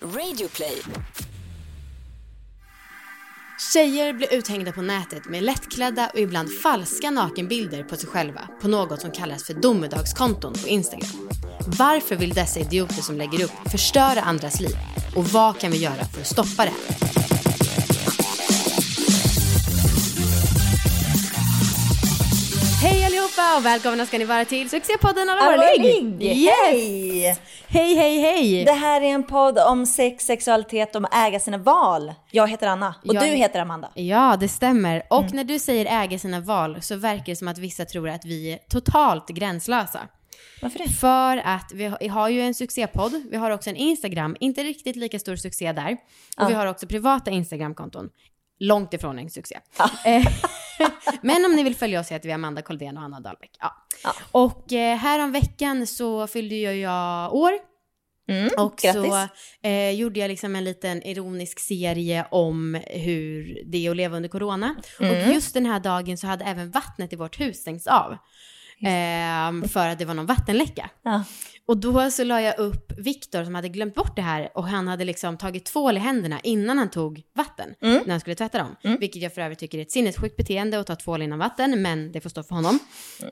[0.00, 0.82] Radioplay.
[3.72, 8.68] Tjejer blir uthängda på nätet med lättklädda och ibland falska nakenbilder på sig själva på
[8.68, 11.28] något som kallas för domedagskonton på Instagram.
[11.78, 14.76] Varför vill dessa idioter som lägger upp förstöra andras liv?
[15.16, 16.96] Och vad kan vi göra för att stoppa det här?
[22.82, 26.22] Hej allihopa och välkomna ska ni vara till succépodden Alla våra ligg!
[26.22, 27.38] Yes!
[27.68, 28.64] Hej hej hej!
[28.64, 32.14] Det här är en podd om sex, sexualitet om att äga sina val.
[32.30, 33.90] Jag heter Anna och Jag- du heter Amanda.
[33.94, 35.02] Ja, det stämmer.
[35.10, 35.36] Och Mm.
[35.36, 38.52] när du säger äga sina val så verkar det som att vissa tror att vi
[38.52, 40.00] är totalt gränslösa.
[40.62, 40.88] Varför det?
[40.88, 44.62] För att vi har- vi har ju en succépodd, vi har också en Instagram, inte
[44.62, 45.96] riktigt lika stor succé där.
[46.38, 48.08] Och vi har också privata Instagramkonton.
[48.58, 49.58] Långt ifrån en succé.
[50.04, 50.26] Eh,
[51.22, 53.50] Men om ni vill följa oss heter vi Amanda Koldén och Anna Dahlbäck.
[53.60, 53.86] Ja.
[54.04, 54.14] Ja.
[54.32, 57.52] Och eh, här om veckan så fyllde ju jag år.
[58.28, 59.02] Mm, Och grattis.
[59.02, 59.28] så
[59.68, 64.28] eh, gjorde jag liksom en liten ironisk serie om hur det är att leva under
[64.28, 64.74] corona.
[65.00, 65.10] Mm.
[65.28, 68.16] Och just den här dagen så hade även vattnet i vårt hus stängts av.
[68.82, 70.90] Ehm, för att det var någon vattenläcka.
[71.02, 71.24] Ja.
[71.68, 74.88] Och då så la jag upp Viktor som hade glömt bort det här och han
[74.88, 78.02] hade liksom tagit tvål i händerna innan han tog vatten Mm.
[78.04, 78.76] när han skulle tvätta dem.
[79.00, 82.12] Vilket jag för övrigt tycker är ett sinnessjukt beteende att ta tvål innan vatten, men
[82.12, 82.78] det får stå för honom.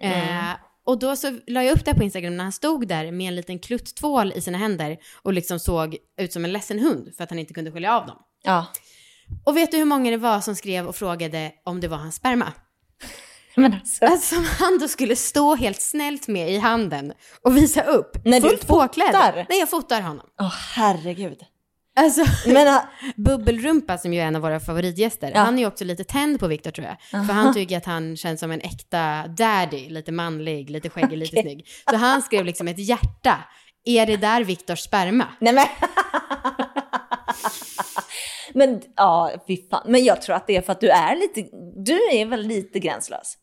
[0.01, 0.51] Eh,
[0.87, 3.35] och då så la jag upp det på Instagram när han stod där med en
[3.35, 7.31] liten klutt-tvål i sina händer och liksom såg ut som en ledsen hund för att
[7.31, 8.17] han inte kunde skölja av dem.
[8.45, 8.67] Ja.
[9.45, 12.15] Och vet du hur många det var som skrev och frågade om det var hans
[12.15, 12.53] sperma?
[13.57, 14.05] Men alltså.
[14.05, 18.17] Alltså han då skulle stå helt snällt med i handen och visa upp.
[18.25, 19.07] När du fullt påklädd.
[19.07, 19.47] fotar?
[19.49, 20.27] Nej, jag fotar honom.
[20.41, 21.39] Åh herregud.
[21.97, 22.81] Alltså, Men äh,
[23.17, 25.41] Bubbelrumpa som ju är en av våra favoritgäster, Ja.
[25.41, 27.27] han är ju också lite tänd på Viktor tror jag.
[27.27, 31.33] För han tycker att han känns som en äkta daddy, lite manlig, lite skäggig, lite
[31.33, 31.43] Okej.
[31.43, 31.67] snygg.
[31.91, 33.39] Så han skrev liksom ett hjärta.
[33.85, 35.27] Är det där Viktors sperma?
[35.41, 35.67] nej men.
[38.55, 39.83] men ja, fy fan.
[39.87, 41.49] Men jag tror att det är för att du är lite,
[41.85, 43.37] du är väl lite gränslös?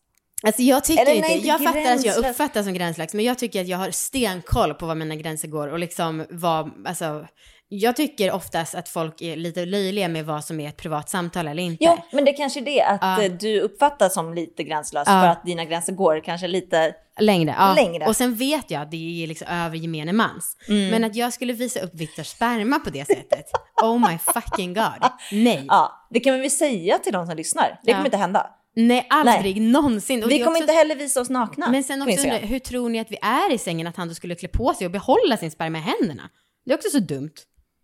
[0.44, 3.38] Alltså jag tycker Eller inte, nej, jag fattar att jag uppfattas som gränslös, men jag
[3.40, 7.25] tycker att jag har stenkoll på var mina gränser går och liksom vad, alltså,
[7.69, 11.47] jag tycker oftast att folk är lite löjliga med vad som är ett privat samtal
[11.47, 11.84] eller inte.
[11.84, 13.24] Jo, men det kanske är det att Ja.
[13.24, 15.22] eh, du uppfattas som lite gränslös Ja.
[15.22, 17.74] för att dina gränser går kanske lite, Längre, ja.
[17.74, 18.06] Längre.
[18.06, 20.57] Och sen vet jag att det är liksom över gemene mans.
[20.68, 20.90] Mm.
[20.90, 23.46] Men att jag skulle visa upp Viktors sperma på det sättet,
[23.84, 25.09] oh my fucking god.
[25.31, 25.66] Nej.
[25.68, 27.80] ja, det kan vi väl säga till de som lyssnar.
[27.84, 27.94] Det Ja.
[27.94, 28.50] kommer inte hända.
[28.75, 30.23] Nej, aldrig någonsin.
[30.23, 32.99] Och Vi kommer också- inte heller visa oss nakna Men sen också hur tror ni
[32.99, 35.51] att vi är i sängen att han då skulle klä på sig och behålla sin
[35.51, 36.29] sperma i händerna?
[36.65, 37.33] Det är också så dumt.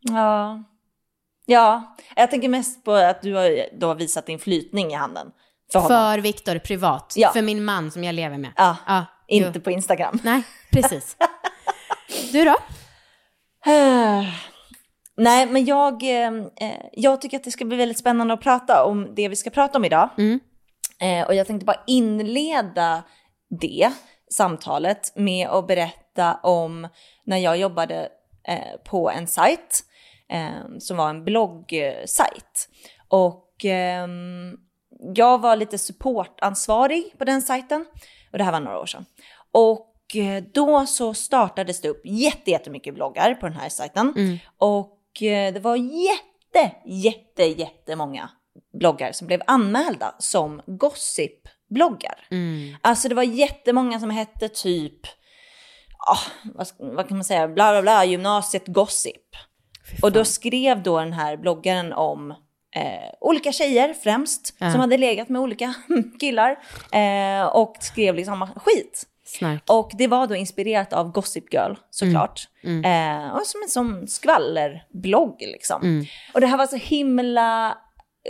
[0.01, 0.63] Ja.
[1.45, 5.27] Ja, jag tänker mest på att du har då visat din flytning i handen.
[5.71, 5.97] För honom.
[5.97, 7.13] För Viktor privat.
[7.17, 7.31] Ja.
[7.33, 8.51] För min man som jag lever med.
[8.55, 10.19] Ja, Ja, inte på Instagram.
[10.23, 11.17] Nej, precis.
[12.31, 12.55] Du då?
[15.17, 16.27] Nej, men jag, eh,
[16.61, 19.49] eh, jag tycker att det ska bli väldigt spännande att prata om det vi ska
[19.49, 20.09] prata om idag.
[20.17, 20.39] Mm.
[21.02, 23.03] Eh, och jag tänkte bara inleda
[23.50, 23.91] det
[24.31, 26.88] samtalet med att berätta om
[27.24, 28.09] när jag jobbade
[28.47, 29.84] eh, på en sajt
[30.30, 32.69] eh, som var en bloggsajt.
[33.08, 34.58] Och ehm,
[35.16, 37.85] jag var lite supportansvarig på den sajten
[38.31, 39.06] och det här var några år sedan.
[39.52, 39.94] Och
[40.53, 44.14] då så startades det upp jätte, jättemycket bloggar på den här sajten.
[44.18, 44.38] Mm.
[44.58, 48.29] Och det var jätte, jätte, jättemånga
[48.79, 52.27] bloggar som blev anmälda som gossip-bloggar.
[52.31, 52.75] Mm.
[52.81, 54.99] Alltså det var jättemånga som hette typ,
[56.07, 56.19] ah,
[56.55, 59.21] vad, vad kan man säga, bla bla bla, gymnasiet gossip.
[60.01, 62.31] Och då skrev då den här bloggaren om
[62.75, 64.71] eh, olika tjejer främst, Ja.
[64.71, 65.73] som hade legat med olika
[66.19, 66.59] killar.
[66.91, 69.03] Eh, och skrev liksom skit.
[69.25, 69.63] Snark.
[69.69, 72.47] Och det var då inspirerat av Gossip Girl såklart.
[72.63, 75.81] Eh, och som en sån skvallerblogg liksom.
[75.81, 76.05] Mm.
[76.33, 77.77] Och det här var så himla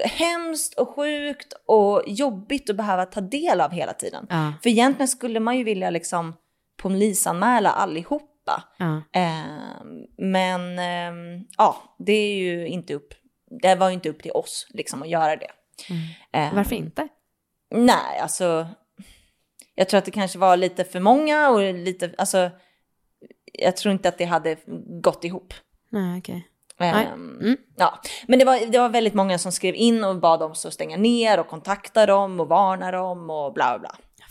[0.06, 4.28] hemskt och sjukt och jobbigt att behöva ta del av hela tiden.
[4.30, 4.53] Ja.
[4.63, 6.34] För egentligen skulle man ju vilja liksom
[6.78, 8.63] polisanmäla allihopa.
[8.78, 9.02] Ja.
[9.12, 9.84] Eh,
[10.18, 13.13] men eh, ja, det är ju inte upp.
[13.62, 15.51] Det var ju inte upp till oss liksom att göra det.
[16.31, 17.07] Eh, Varför inte?
[17.72, 18.68] Nej, alltså.
[19.75, 22.50] Jag tror att det kanske var lite för många och lite, alltså.
[23.54, 24.57] Jag tror inte att det hade
[25.01, 25.54] gått ihop.
[25.89, 26.36] Nej, okej.
[26.36, 26.48] Nej.
[26.79, 27.57] Ehm, Mm.
[27.75, 30.74] Ja, men det var, det var väldigt många som skrev in och bad dem att
[30.74, 33.95] stänga ner och kontakta dem och varna dem och bla bla.
[34.18, 34.25] Ja.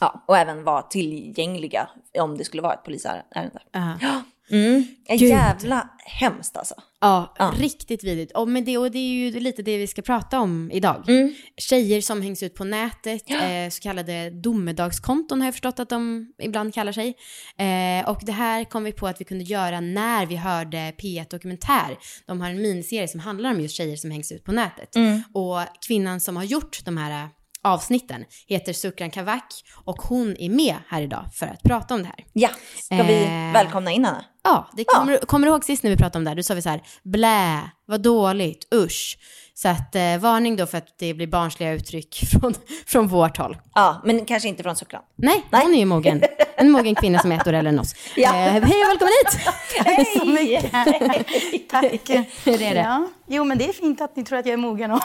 [0.00, 3.60] Ja, och även vara tillgängliga om det skulle vara ett polisärende.
[4.00, 4.22] Ja.
[4.50, 4.84] Mm.
[5.08, 5.20] Gud.
[5.20, 6.74] Jävla hemskt alltså.
[7.00, 7.54] Ja, Ja.
[7.58, 8.32] riktigt vidrigt.
[8.36, 11.08] Och, men det, och det är ju lite det vi ska prata om idag.
[11.08, 11.34] Mm.
[11.56, 16.32] Tjejer som hängs ut på nätet, eh, så kallade domedagskonton har jag förstått att de
[16.42, 17.14] ibland kallar sig.
[17.58, 21.30] Eh, och det här kom vi på att vi kunde göra när vi hörde P1
[21.30, 21.98] Dokumentär.
[22.26, 24.96] De har en miniserie som handlar om just tjejer som hängs ut på nätet.
[24.96, 25.22] Mm.
[25.34, 27.28] Och kvinnan som har gjort de här
[27.64, 29.44] avsnitten heter Sukran Kavak
[29.84, 32.24] och hon är med här idag för att prata om det här.
[32.32, 32.48] Ja,
[32.78, 33.52] ska vi Eh.
[33.52, 34.24] välkomna in henne?
[34.44, 36.36] Ja, det kommer, kommer du ihåg sist när vi pratade om det här?
[36.36, 39.18] Då sa vi så här, blä, vad dåligt, usch.
[39.62, 42.54] Så att eh, varning då för att det blir barnsliga uttryck från,
[42.86, 43.56] från vårt håll.
[43.74, 45.02] Ja, men kanske inte från Sukran.
[45.16, 45.62] Nej, Nej.
[45.62, 46.22] hon är ju mogen.
[46.56, 47.94] En mogen kvinna som är ett år äldre än oss.
[48.16, 48.28] Ja.
[48.28, 49.40] Eh, hej och välkommen hit!
[49.86, 50.18] Hej!
[50.18, 50.72] så mycket.
[51.70, 52.10] Tack.
[52.44, 52.80] Hur är det?
[52.80, 53.08] Ja.
[53.26, 55.02] Jo, men det är fint att ni tror att jag är mogen och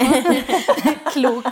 [1.14, 1.46] klok.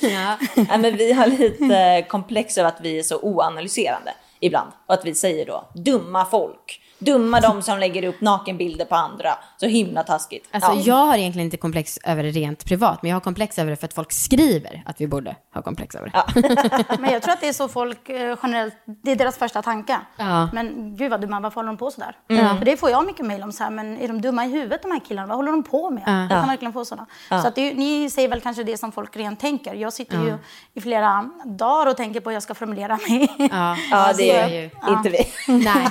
[0.00, 0.38] Ja.
[0.54, 4.72] Ja, men vi har lite komplex över att vi är så oanalyserande ibland.
[4.86, 6.80] Och att vi säger då dumma folk.
[7.04, 9.38] Dumma de som lägger upp nakenbilder på andra.
[9.56, 10.48] Så himla taskigt.
[10.50, 10.82] Alltså ja.
[10.84, 13.76] jag har egentligen inte komplex över det rent privat, men jag har komplex över det
[13.76, 16.96] för att folk skriver att vi borde ha komplex över det.
[16.98, 19.96] Men jag tror att det är så folk eh, generellt, det är deras första tanke.
[20.16, 20.48] Ja.
[20.52, 22.16] Men gud vad dumma, varför håller de på sådär?
[22.30, 22.58] Mm.
[22.58, 24.82] För det får jag mycket mejl om så här, men är de dumma i huvudet
[24.82, 25.26] de här killarna?
[25.28, 26.02] Vad håller de på med?
[26.06, 27.06] Jag kan verkligen få sådana.
[27.28, 29.74] Så att det, ni säger väl kanske det som folk rent tänker.
[29.74, 30.34] Jag sitter ju
[30.74, 33.28] i flera dagar och tänker på hur jag ska formulera mig.
[33.52, 34.60] Ja, Ja, det är ju.
[34.60, 35.26] ju inte vi.
[35.46, 35.88] Nej,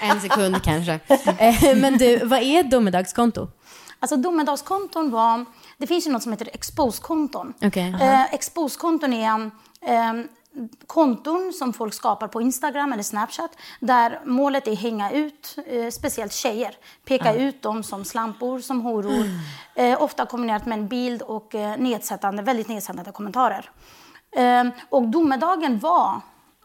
[0.00, 1.00] en sekund kanske.
[1.38, 3.48] Eh, Men du, vad är ett domedagskonto?
[4.00, 5.44] Alltså domedagskonton var,
[5.78, 7.54] det finns ju något som heter expose-konton.
[7.62, 7.96] Okej.
[8.00, 9.50] Eh, expose-konton är
[9.86, 10.12] eh,
[10.86, 15.90] konton som folk skapar på Instagram eller Snapchat där målet är att hänga ut eh,
[15.90, 16.74] speciellt tjejer.
[17.04, 19.24] Peka ut dem som slampor, som horor.
[19.74, 23.70] Eh, ofta kombinerat med en bild och eh, nedsättande, väldigt nedsättande kommentarer.
[24.36, 26.20] Eh, och domedagen var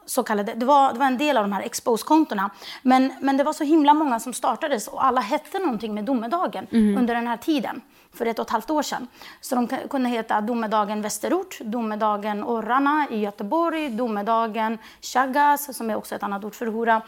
[0.10, 2.50] så kallade, det var, det var en del av de här expose-kontona.
[2.82, 6.68] Men, men det var så himla många som startades och alla hette någonting med domedagen
[6.72, 7.82] under den här tiden.
[8.14, 9.08] För ett och ett halvt år sedan.
[9.42, 16.16] Så de kunde heta Domedagen Västerort, Domedagen Orrarna i Göteborg, Domedagen Chagas, som är också
[16.16, 17.02] ett annat ord för hora.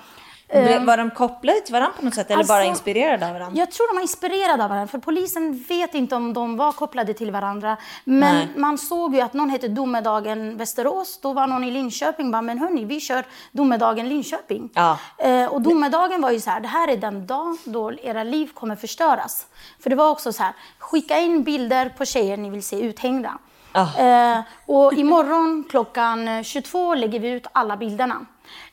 [0.86, 3.60] Var de kopplade till varandra på något sätt eller bara Alltså, inspirerade av varandra?
[3.60, 7.14] Jag tror de var inspirerade av varandra, för polisen vet inte om de var kopplade
[7.14, 7.78] till varandra.
[8.04, 8.48] Men Nej.
[8.56, 12.58] man såg ju att någon hette Domedagen Västerås, då var någon i Linköping bara, men
[12.60, 14.70] hörni, vi kör Domedagen Linköping.
[14.74, 14.98] Ja.
[15.18, 18.50] Eh, och domedagen var ju så här, det här är den dag då era liv
[18.54, 19.46] kommer förstöras.
[19.80, 23.38] För det var också så här, skicka in bilder på tjejer ni vill se uthängda.
[23.74, 23.98] Ja.
[23.98, 28.26] Eh, och imorgon klockan 22 lägger vi ut alla bilderna.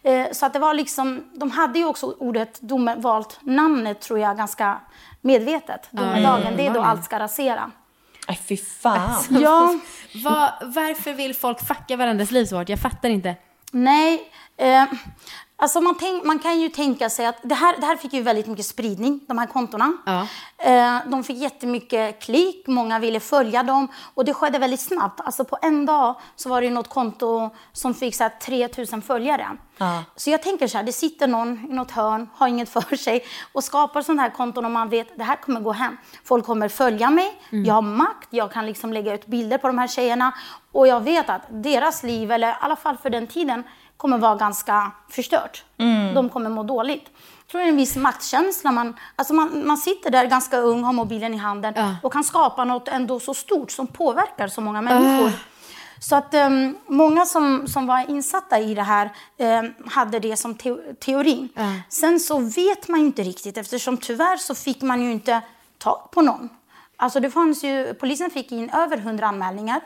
[0.03, 4.19] Eh, så att det var liksom, de hade ju också ordet dome, valt namnet tror
[4.19, 4.81] jag ganska
[5.21, 5.89] medvetet.
[5.91, 7.71] Domedagen, det är då allt ska rasera.
[8.27, 9.23] Ay, fy fan.
[9.41, 9.75] Ja,
[10.25, 12.69] Vad- varför vill folk fucka varandras liv så hårt?
[12.69, 13.37] Jag fattar inte.
[13.73, 14.33] nej.
[14.57, 14.85] Eh,
[15.59, 18.23] alltså man, tänk, man kan ju tänka sig att det här, det här fick ju
[18.23, 19.93] väldigt mycket spridning, de här kontona.
[20.07, 20.27] Ja.
[20.59, 25.21] Eh, de fick jättemycket klick, många ville följa dem och det skedde väldigt snabbt.
[25.21, 29.03] Alltså på en dag så var det ju något konto som fick så här 3000
[29.03, 29.49] följare.
[29.79, 30.05] Ja.
[30.17, 33.25] Så jag tänker så här, det sitter någon i något hörn, har inget för sig
[33.53, 35.97] och skapar sådana här konton och man vet det här kommer gå hem.
[36.25, 39.79] Folk kommer följa mig, jag har makt, jag kan liksom lägga ut bilder på de
[39.79, 40.33] här tjejerna
[40.73, 43.65] och jag vet att deras liv, eller i alla fall för den tiden,
[43.99, 45.65] kommer vara ganska förstört.
[46.15, 47.05] De kommer må dåligt.
[47.39, 48.73] Jag tror det är en viss maktkänsla.
[48.73, 51.97] Man, alltså man, man sitter där ganska ung, har mobilen i handen Ja.
[52.03, 55.33] och kan skapa något ändå så stort som påverkar så många människor.
[56.01, 60.55] Så att um, många som, som var insatta i det här um, hade det som
[60.55, 61.49] teo- teorin.
[61.55, 61.63] Ja.
[61.89, 65.41] Sen så vet man ju inte riktigt eftersom tyvärr så fick man ju inte
[65.79, 66.49] tag på någon.
[66.97, 69.81] Alltså det fanns ju, polisen fick in över 100 anmälningar.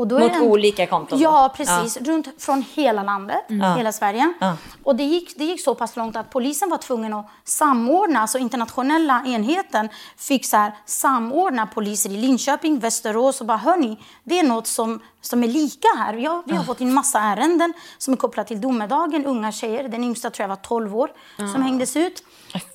[0.00, 1.18] Och då Mot en- olika konton?
[1.18, 1.96] Ja, precis.
[1.96, 3.74] Runt från hela landet, Ja.
[3.74, 4.32] hela Sverige.
[4.40, 4.56] Ja.
[4.82, 8.38] Och det gick, det gick så pass långt att polisen var tvungen att samordna, alltså
[8.38, 14.42] internationella enheten fick så här, samordna poliser i Linköping, Västerås och bara hörni, det är
[14.44, 16.14] något som, som är lika här.
[16.14, 19.88] Vi har, vi har fått in massa ärenden som är kopplade till domedagen, unga tjejer,
[19.88, 22.22] den yngsta tror jag var 12 år, som hängdes ut.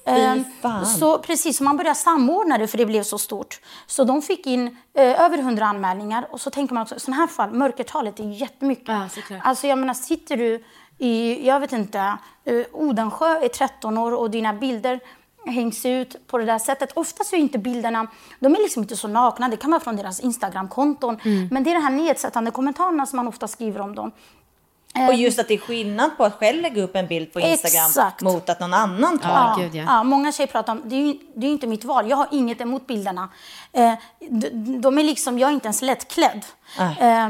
[0.06, 0.86] Ehm, fan.
[0.86, 3.60] Så precis, man började samordna det för det blev så stort.
[3.88, 7.22] Så de fick in eh, över 100 anmälningar och så tänker man också, i sådana
[7.22, 8.88] här fall, mörkertalet är jättemycket.
[8.88, 9.42] Ja, såklart.
[9.44, 10.64] Alltså jag menar, sitter du
[10.98, 12.18] i, jag vet inte,
[12.50, 15.00] uh, Odensjö är 13 år och dina bilder
[15.46, 16.92] hängs ut på det där sättet.
[16.94, 18.08] Oftast är inte bilderna,
[18.40, 21.20] de är liksom inte så nakna, det kan vara från deras Instagramkonton.
[21.24, 21.48] Mm.
[21.52, 24.12] Men det är de här nedsättande kommentarerna som man ofta skriver om dem.
[25.08, 27.86] Och just att det är skillnad på att själv lägga upp en bild på Instagram
[27.86, 28.22] Exakt.
[28.22, 29.84] mot att någon annan tar Ja, gud, ja.
[29.88, 32.18] Ja, många tjejer pratar om, det är ju det är ju inte mitt val, jag
[32.18, 33.30] har inget emot bilderna.
[33.74, 33.94] Eh,
[34.30, 36.46] de, de är liksom, jag är inte ens lättklädd.
[37.00, 37.30] Eh,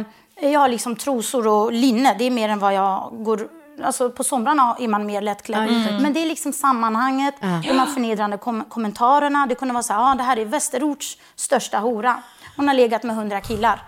[0.52, 3.48] jag har liksom trosor och linne, det är mer än vad jag går
[3.84, 5.70] alltså på somrarna är man mer lättklädd.
[6.02, 9.46] Men det är liksom sammanhanget, de här förnedrande kom kommentarerna.
[9.46, 12.24] Det kunde vara så här, ah, det här är Västerorts största hora.
[12.56, 13.84] Hon har legat med hundra killar.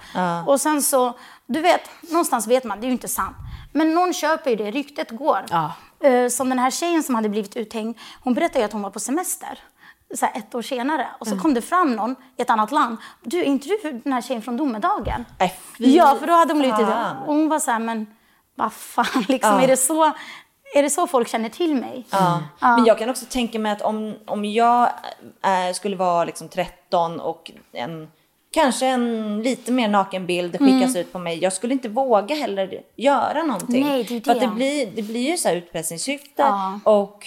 [0.46, 1.14] Och sen så,
[1.46, 3.36] du vet, någonstans vet man, det är ju inte sant.
[3.78, 5.46] Men någon köper ju det, ryktet går.
[5.50, 5.72] Ja.
[6.04, 8.90] Eh, Som den här tjejen som hade blivit uthängd, hon berättade ju att hon var
[8.90, 9.60] på semester.
[10.16, 11.08] Så här ett år senare.
[11.20, 12.98] Och så kom det fram någon i ett annat land.
[13.22, 15.26] Du, är inte du den här tjejen från domedagen?
[15.40, 17.18] Äh, Ja, för då hade hon blivit fan.
[17.18, 18.08] Och hon var så här, men
[18.56, 19.62] vad fan, liksom, Ja.
[19.62, 20.04] är, det så,
[20.76, 22.06] är det så folk känner till mig?
[22.10, 22.40] Ja.
[22.60, 24.84] Men jag kan också tänka mig att om, om jag
[25.44, 28.12] äh, skulle vara liksom 13 och en,
[28.62, 31.40] kanske en lite mer naken bild skickas ut på mig.
[31.44, 33.86] Jag skulle inte våga heller göra någonting.
[33.86, 34.40] Nej, det är För det.
[34.40, 36.80] det blir, det blir ju så här utpressningssyfte Ja.
[36.84, 37.26] och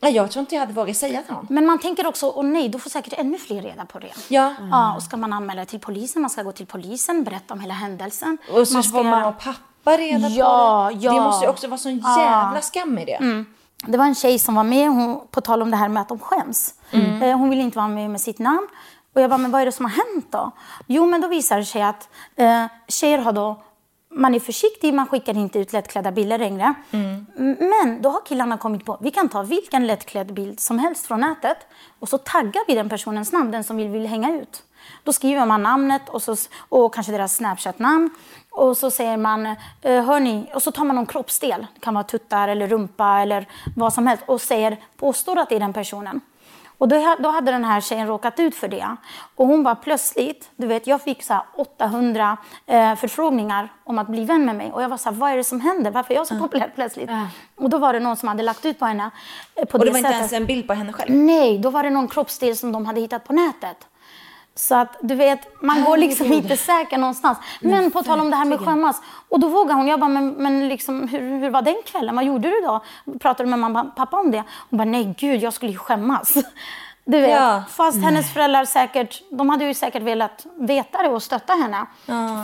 [0.00, 1.46] ja, jag tror inte jag hade vågat säga till någon.
[1.50, 4.12] Men man tänker också, åh nej, då får säkert ännu fler reda på det.
[4.28, 4.54] Ja.
[4.70, 7.74] Ja, och ska man anmäla till polisen, man ska gå till polisen, berätta om hela
[7.74, 8.38] händelsen.
[8.52, 11.04] Och så man får mamma och pappa reda Ja, på det.
[11.04, 11.12] ja.
[11.14, 13.44] Det måste ju också vara sån jävla skam i det.
[13.86, 16.08] Det var en tjej som var med, hon, på tal om det här med att
[16.08, 16.74] de skäms.
[17.22, 18.68] Eh, Hon ville inte vara med med sitt namn.
[19.14, 20.50] Och jag bara, men vad är det som har hänt då?
[20.86, 23.62] Jo, men då visar det sig att eh, tjejer har då,
[24.14, 26.74] man är försiktig, man skickar inte ut lättklädda bilder längre.
[26.92, 27.26] M-
[27.60, 31.20] Men då har killarna kommit på, vi kan ta vilken lättklädd bild som helst från
[31.20, 31.56] nätet
[31.98, 34.62] och så taggar vi den personens namn, den som vill, vill hänga ut.
[35.04, 36.36] Då skriver man namnet och, så,
[36.68, 38.10] och kanske deras Snapchat-namn.
[38.50, 39.46] Och så säger man,
[39.82, 43.46] eh, hörni, och så tar man någon kroppsdel, det kan vara tuttar eller rumpa eller
[43.76, 46.20] vad som helst, och säger, påstår att det är den personen.
[46.82, 48.96] Och då, då hade den här tjejen råkat ut för det.
[49.36, 52.36] Och hon var plötsligt, du vet, jag fick så här 800
[52.66, 54.72] eh, förfrågningar om att bli vän med mig.
[54.72, 55.90] Och jag var så här, vad är det som händer?
[55.90, 57.10] Varför är jag så populär plötsligt?
[57.56, 59.10] Och då var det någon som hade lagt ut på henne
[59.54, 60.20] eh, på Och det det var inte sättet.
[60.20, 61.10] ens en bild på henne själv.
[61.14, 63.76] Nej, då var det någon kroppsdel som de hade hittat på nätet.
[64.54, 67.38] Så att du vet, man går liksom inte säker någonstans.
[67.60, 69.02] Men på tal om det här med skämmas.
[69.28, 69.86] Och då vågar hon.
[69.88, 72.16] Jag bara, men, men liksom, hur, hur var den kvällen?
[72.16, 72.80] Vad gjorde du då?
[73.18, 74.42] Pratade du med mamma och pappa om det?
[74.70, 76.34] Hon bara, nej gud, jag skulle ju skämmas.
[77.04, 77.62] Du vet, Ja.
[77.70, 81.86] fast hennes föräldrar säkert, de hade ju säkert velat veta det och stötta henne.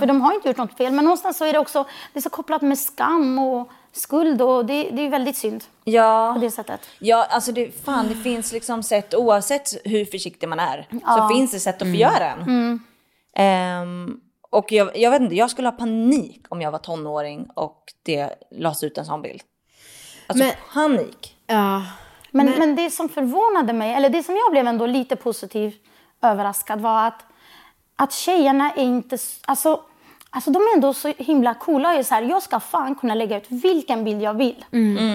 [0.00, 0.92] För de har inte gjort något fel.
[0.92, 4.66] Men någonstans så är det också, det är så kopplat med skam och skuld och
[4.66, 6.32] det, det är väldigt synd Ja.
[6.34, 6.80] på det sättet.
[6.98, 11.28] Ja, alltså det, fan, det finns liksom sätt, oavsett hur försiktig man är, så Ja.
[11.32, 12.80] finns det sätt att förgöra en.
[13.36, 17.82] Ehm, och jag, jag vet inte, jag skulle ha panik om jag var tonåring och
[18.02, 19.42] det lades ut en sån bild.
[20.26, 21.36] Alltså Men- panik.
[21.46, 21.82] Ja.
[22.30, 25.82] Men, men det som förvånade mig, eller det som jag blev ändå lite positivt
[26.22, 27.24] överraskad var att,
[27.96, 29.18] att tjejerna är inte...
[29.46, 29.80] Alltså,
[30.30, 31.88] alltså de är ändå så himla coola.
[31.88, 34.64] Jag, är så här, jag ska fan kunna lägga ut vilken bild jag vill.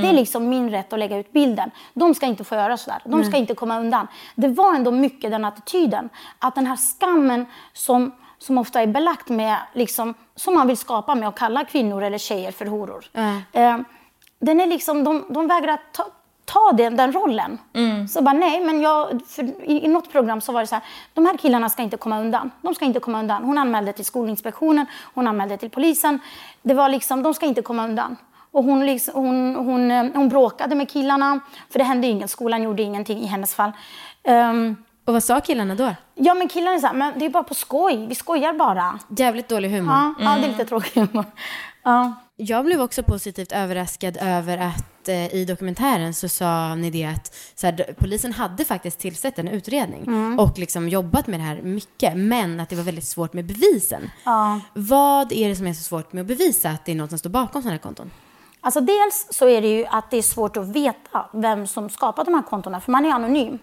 [0.02, 1.72] Det är liksom min rätt att lägga ut bilden.
[1.94, 3.02] De ska inte få göra sådär.
[3.06, 4.08] De ska inte komma undan.
[4.36, 6.10] Det var ändå mycket den attityden.
[6.40, 11.16] Att den här skammen som, som ofta är belagt med, liksom, som man vill skapa
[11.16, 13.06] med att kalla kvinnor eller tjejer för horor.
[13.52, 13.78] Eh,
[14.40, 16.06] den är liksom, de, de vägrar ta,
[16.46, 17.58] ta den, den rollen.
[18.10, 19.22] Så bara nej, men jag,
[19.64, 20.84] i, i något program så var det så här,
[21.14, 22.52] de här killarna ska inte komma undan.
[22.62, 23.44] De ska inte komma undan.
[23.44, 26.20] Hon anmälde till Skolinspektionen, hon anmälde till polisen.
[26.62, 28.16] Det var liksom, de ska inte komma undan.
[28.52, 32.30] Och hon, liksom, hon, hon, eh, hon bråkade med killarna, för det hände inget.
[32.30, 33.72] Skolan gjorde ingenting i hennes fall.
[34.24, 35.96] Ehm, Och vad sa killarna då?
[36.16, 38.06] ja, men killarna här, men det är bara på skoj.
[38.08, 39.00] Vi skojar bara.
[39.18, 39.94] Jävligt dålig humor.
[39.94, 41.26] Ja, ja det är lite tråkig humor.
[41.84, 42.14] Ja.
[42.36, 47.36] Jag blev också positivt överraskad över att eh, i dokumentären så sa ni det att
[47.56, 52.18] så här, polisen hade faktiskt tillsett en utredning och liksom jobbat med det här mycket,
[52.18, 54.12] men att det var väldigt svårt med bevisen.
[54.24, 54.60] Ja.
[54.74, 57.18] Vad är det som är så svårt med att bevisa att det är någon som
[57.18, 58.12] står bakom sådana här konton?
[58.66, 62.26] Alltså dels så är det ju att det är svårt att veta vem som skapat
[62.26, 63.60] de här kontona, för man är anonym.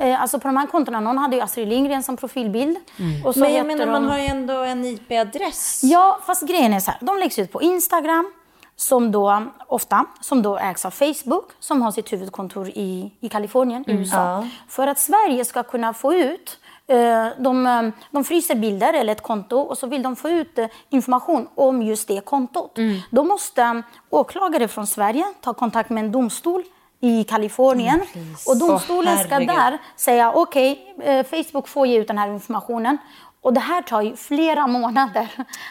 [0.00, 2.76] Eh, alltså på de här kontona, någon hade ju Astrid Lindgren som profilbild.
[3.24, 3.92] Och så Men jag menar, de...
[3.92, 5.80] man har ju ändå en IP-adress.
[5.82, 8.32] Ja, fast grejen är så här, de läggs ut på Instagram,
[8.76, 13.84] som då ofta, som då ägs av Facebook, som har sitt huvudkontor i, i Kalifornien,
[13.86, 14.48] i USA.
[14.68, 19.22] För att Sverige ska kunna få ut eh, de, eh, de fryser bilder eller ett
[19.22, 22.78] konto och så vill de få ut eh, information om just det kontot.
[23.10, 26.62] Då måste åklagare från Sverige ta kontakt med en domstol
[27.00, 28.00] i Kalifornien.
[28.46, 32.98] och domstolen Åh, ska där säga okej, eh, Facebook får ge ut den här informationen.
[33.40, 35.28] Och det här tar ju flera månader.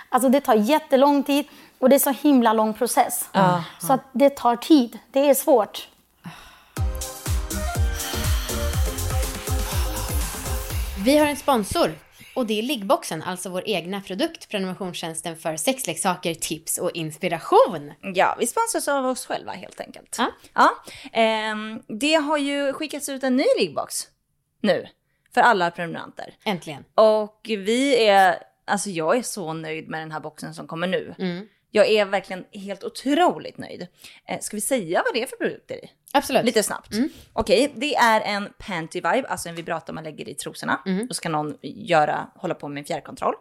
[0.09, 1.45] Alltså det tar jättelång tid
[1.83, 3.29] och det är så himla lång process.
[3.79, 4.99] Så att det tar tid.
[5.11, 5.87] Det är svårt.
[11.05, 11.91] Vi har en sponsor
[12.35, 17.93] och det är Liggboxen, alltså vår egna produkt, prenumerationstjänsten för sexleksaker, tips och inspiration.
[18.01, 20.15] Ja, vi sponsras av oss själva helt enkelt.
[20.17, 20.31] Ja.
[20.53, 20.69] Ja,
[21.13, 24.07] ehm, det har ju skickats ut en ny liggbox
[24.61, 24.87] nu
[25.33, 26.35] för alla prenumeranter.
[26.45, 26.83] Äntligen.
[26.95, 31.15] Och vi är, alltså jag är så nöjd med den här boxen som kommer nu.
[31.75, 33.87] Jag är verkligen helt otroligt nöjd.
[34.27, 35.89] Eh, ska vi säga vad det är för produkter i?
[36.13, 36.45] Absolut.
[36.45, 36.93] Lite snabbt.
[37.33, 40.81] Okej, det är en panty vibe, alltså en vibrator man lägger i trosorna.
[41.07, 43.33] Då ska någon göra, hålla på med en fjärrkontroll.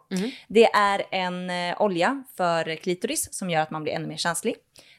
[0.49, 4.55] Det är en eh, olja för klitoris som gör att man blir ännu mer känslig.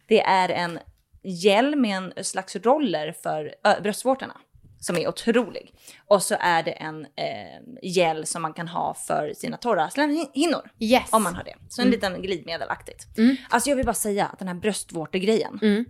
[0.08, 0.80] Det är en
[1.24, 4.38] gel med en slags roller för ö, bröstvårtorna
[4.84, 5.74] som är otrolig.
[6.08, 10.72] Och så är det en eh, gel som man kan ha för sina torra slemhinnor.
[10.80, 11.10] Yes.
[11.12, 11.56] Om man har det.
[11.70, 13.08] Så en liten glidmedelaktigt.
[13.50, 15.60] Alltså jag vill bara säga att den här bröstvårtegrejen.
[15.62, 15.86] Mm.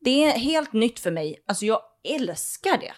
[0.00, 1.42] Det är helt nytt för mig.
[1.46, 2.92] Alltså jag älskar det.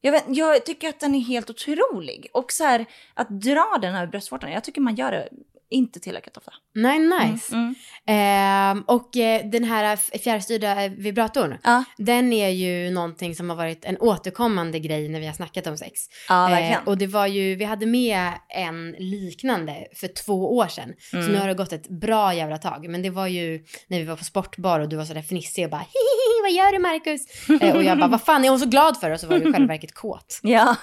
[0.00, 2.30] Jag, vet, jag tycker att den är helt otrolig.
[2.32, 5.28] Och så här, att dra den här bröstvårtan, jag tycker man gör det
[5.70, 6.52] inte tillräckligt ofta.
[6.74, 7.54] Nej, nice.
[7.54, 8.82] Mm.
[8.86, 11.84] Och eh, den här fjärrstyrda eh, vibratorn, Ja.
[11.98, 15.76] den är ju någonting som har varit en återkommande grej när vi har snackat om
[15.76, 16.00] sex.
[16.28, 16.82] Ja, verkligen.
[16.86, 20.92] och det var ju, vi hade med en liknande för två år sedan.
[21.10, 21.32] Så Mm.
[21.32, 22.88] nu har det gått ett bra jävla tag.
[22.88, 25.70] Men det var ju när vi var på sportbar och du var sådär fnissig och
[25.70, 27.50] bara hihihi, vad gör du Marcus?
[27.62, 29.10] eh, och jag bara, vad fan är hon så glad för?
[29.10, 30.40] Och så var du i själva verket kåt.
[30.42, 30.76] Ja,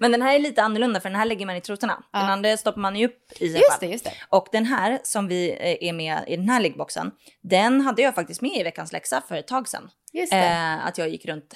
[0.00, 2.02] men den här är lite annorlunda för den här lägger man i trosorna.
[2.12, 4.14] Den andra stoppar man ju upp i Just det, just det.
[4.28, 7.10] Och den här som vi eh, är med i den här liggboxen,
[7.42, 9.90] den hade jag faktiskt med i veckans läxa för ett tag sedan.
[10.32, 11.54] Eh, att jag gick runt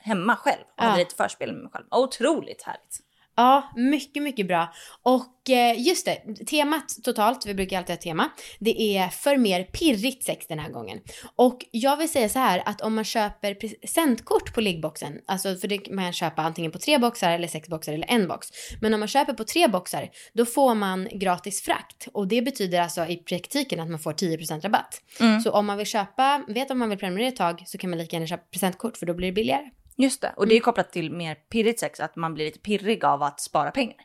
[0.00, 0.84] hemma själv och Ja.
[0.84, 1.84] hade lite förspel med mig själv.
[1.90, 2.98] Otroligt härligt.
[3.42, 4.72] Ja, mycket, mycket bra.
[5.02, 9.36] Och eh, just det, temat totalt, vi brukar alltid ha ett tema, det är för
[9.36, 10.98] mer pirrigt sex den här gången.
[11.36, 15.68] Och jag vill säga så här att om man köper presentkort på liggboxen, alltså för
[15.68, 18.48] det kan man köpa antingen på tre boxar eller sex boxar eller en box.
[18.80, 22.08] Men om man köper på tre boxar, då får man gratis frakt.
[22.12, 25.02] Och det betyder alltså i praktiken att man får 10% rabatt.
[25.44, 27.98] Så om man vill köpa, vet om man vill prenumerera ett tag så kan man
[27.98, 29.70] lika gärna köpa presentkort för då blir det billigare.
[29.96, 33.04] Just det, och det är kopplat till mer pirrigt sex, att man blir lite pirrig
[33.04, 33.96] av att spara pengar.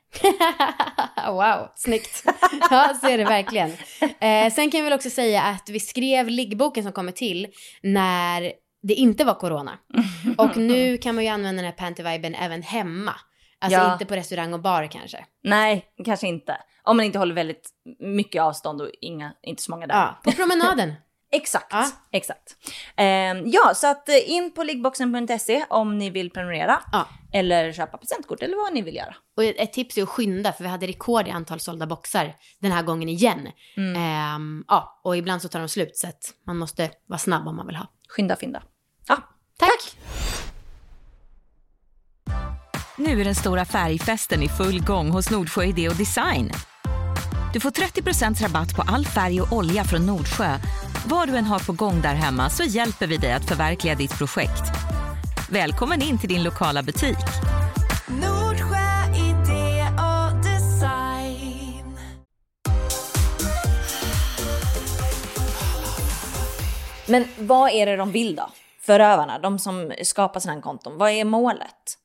[1.32, 2.24] wow, snyggt.
[2.72, 3.70] Ja, så är det verkligen.
[4.20, 7.48] Eh, sen kan vi väl också säga att vi skrev liggboken som kommer till
[7.82, 8.41] när
[8.84, 9.77] det inte var corona.
[10.38, 13.13] Och nu kan man ju använda den här panty-viben även hemma.
[13.60, 13.94] Alltså Ja.
[13.94, 15.25] inte på restaurang och bar kanske.
[15.44, 16.58] Nej, kanske inte.
[16.84, 19.96] Om man inte håller väldigt mycket avstånd och inga, inte så många där.
[19.96, 20.94] Ja, på promenaden.
[21.38, 21.88] Exakt, Ja.
[22.12, 22.56] exakt.
[22.96, 26.79] Ehm, ja, så att eh, in på liggboxen.se om ni vill prenumerera.
[26.91, 27.08] Ja.
[27.34, 29.15] Eller köpa presentkort eller vad ni vill göra.
[29.38, 32.72] Och ett tips är att skynda för vi hade rekord i antal sålda boxar den
[32.72, 33.48] här gången igen.
[33.98, 37.55] Ehm, ja, och ibland så tar de slut så att man måste vara snabb om
[37.55, 37.88] man vill ha.
[38.09, 38.64] Skynda fynda.
[39.07, 39.18] Ja,
[39.59, 39.98] Tack!
[42.98, 46.51] Nu är den stora färgfesten i full gång hos Nordsjö Idé och Design.
[47.57, 50.57] Du får 30 rabatt på all färg och olja från Nordsjö.
[51.07, 54.17] Vad du än har på gång där hemma så hjälper vi dig att förverkliga ditt
[54.17, 54.63] projekt.
[55.51, 57.17] Välkommen in till din lokala butik.
[58.07, 61.98] Nordsjö idé och design.
[67.07, 68.50] Men vad är det de vill då?
[68.81, 70.98] Förövarna, de som skapar här konton.
[70.98, 71.98] Vad är målet?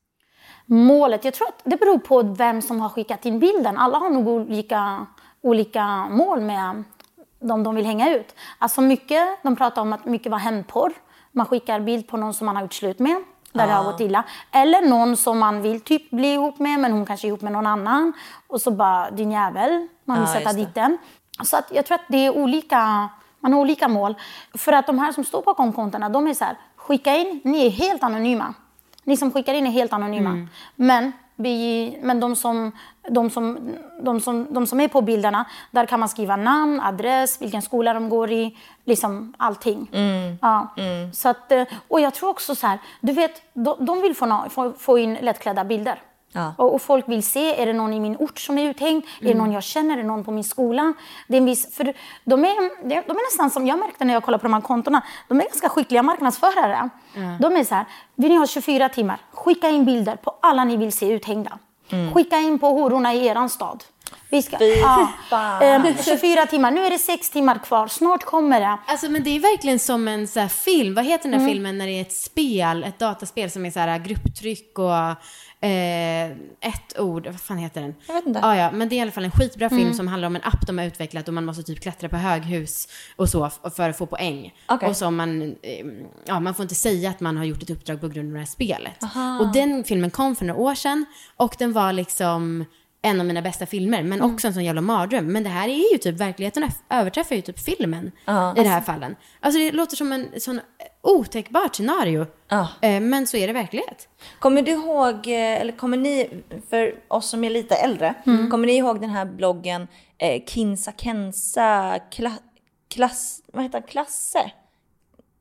[0.65, 3.77] Målet, jag tror att det beror på vem som har skickat in bilden.
[3.77, 5.07] Alla har nog olika,
[5.43, 6.83] olika mål med
[7.39, 8.35] de de vill hänga ut.
[8.57, 10.93] Alltså mycket, de pratar om att mycket var hämndporr.
[11.31, 13.99] Man skickar bild på någon som man har gjort slut med, där det har gått
[13.99, 14.23] illa.
[14.51, 17.51] Eller någon som man vill typ bli ihop med, men hon kanske är ihop med
[17.51, 18.13] någon annan.
[18.47, 20.97] Och så bara, din jävel, man vill Ja, sätta dit den.
[21.43, 24.15] Så att jag tror att det är olika, man har olika mål.
[24.53, 27.65] För att de här som står bakom kontona, de är så här, skicka in, ni
[27.65, 28.53] är helt anonyma.
[29.03, 30.29] Ni som skickar in är helt anonyma.
[30.75, 32.71] Men, vi, men de, som,
[33.09, 37.41] de, som, de, som, de som är på bilderna, där kan man skriva namn, adress,
[37.41, 39.89] vilken skola de går i, liksom allting.
[40.41, 40.67] Ja.
[41.13, 44.73] Så att, eh, och jag tror också så här, du vet, de, de vill få,
[44.77, 46.01] få in lättklädda bilder.
[46.33, 46.53] Ja.
[46.57, 49.03] Och, och folk vill se, är det någon i min ort som är uthängd?
[49.21, 49.93] Är det någon jag känner?
[49.93, 50.93] Är det någon på min skola?
[51.27, 51.93] Det är en viss, för
[52.23, 55.01] de, är, de är nästan som jag märkte när jag kollade på de här kontona.
[55.27, 56.89] De är ganska skickliga marknadsförare.
[57.39, 59.17] De är så här, vill ni ha 24 timmar?
[59.31, 61.59] Skicka in bilder på alla ni vill se uthängda.
[62.13, 63.83] Skicka in på hororna i eran stad.
[64.29, 65.61] Vi ska, ja.
[65.61, 68.77] Ehm, 24 timmar, nu är det 6 timmar kvar, snart kommer det.
[68.85, 70.95] Alltså men det är verkligen som en så film.
[70.95, 73.79] Vad heter den där filmen när det är ett spel, ett dataspel som är så
[73.79, 74.91] här grupptryck och
[75.63, 76.25] eh,
[76.69, 77.95] ett ord, vad fan heter den?
[78.07, 78.39] Jag vet inte.
[78.43, 80.41] Ah, ja, men det är i alla fall en skitbra film som handlar om en
[80.43, 83.97] app de har utvecklat och man måste typ klättra på höghus och så för att
[83.97, 84.53] få poäng.
[84.67, 84.89] Okej.
[84.89, 85.85] Och så man, eh,
[86.25, 88.39] ja man får inte säga att man har gjort ett uppdrag på grund av det
[88.39, 89.03] här spelet.
[89.39, 91.05] Och den filmen kom för några år sedan
[91.37, 92.65] och den var liksom
[93.05, 95.25] en av mina bästa filmer, men också en sån jävla mardröm.
[95.31, 98.55] Men det här är ju typ, verkligheten överträffar ju typ filmen Ja.
[98.57, 99.15] i det här fallen.
[99.39, 100.59] Alltså det låter som en sån
[101.03, 102.25] otäckbart scenario.
[102.47, 102.67] Ja.
[102.81, 104.07] Eh, Men så är det verklighet.
[104.39, 106.29] Kommer du ihåg, eh, eller kommer ni,
[106.69, 108.13] för oss som är lite äldre,
[108.51, 109.87] kommer ni ihåg den här bloggen
[110.17, 112.39] eh, Kinsa Kensa Kla-
[112.89, 114.51] klass, vad heter han, Klasse.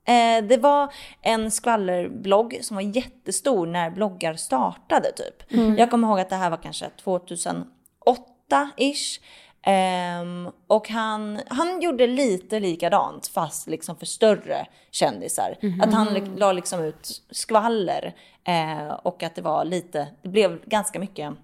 [0.05, 5.43] Eh, det var en skvallerblogg som var jättestor när bloggar startade typ.
[5.79, 9.21] Jag kommer ihåg att det här var kanske 2008-ish.
[9.65, 15.59] Ehm, och han, han gjorde lite likadant fast liksom för större kändisar.
[15.83, 20.99] Att han la liksom ut skvaller eh, och att det var lite, det blev ganska
[20.99, 21.35] mycket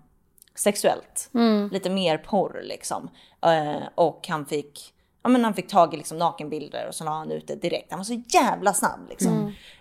[0.54, 1.31] sexuellt.
[1.72, 3.11] Lite mer porr liksom.
[3.42, 7.11] Eh, och han fick, ja, men han fick tag i liksom nakenbilder och så la
[7.11, 7.90] han ut det direkt.
[7.90, 9.33] Han var så jävla snabb liksom.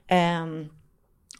[0.07, 0.69] Ehm,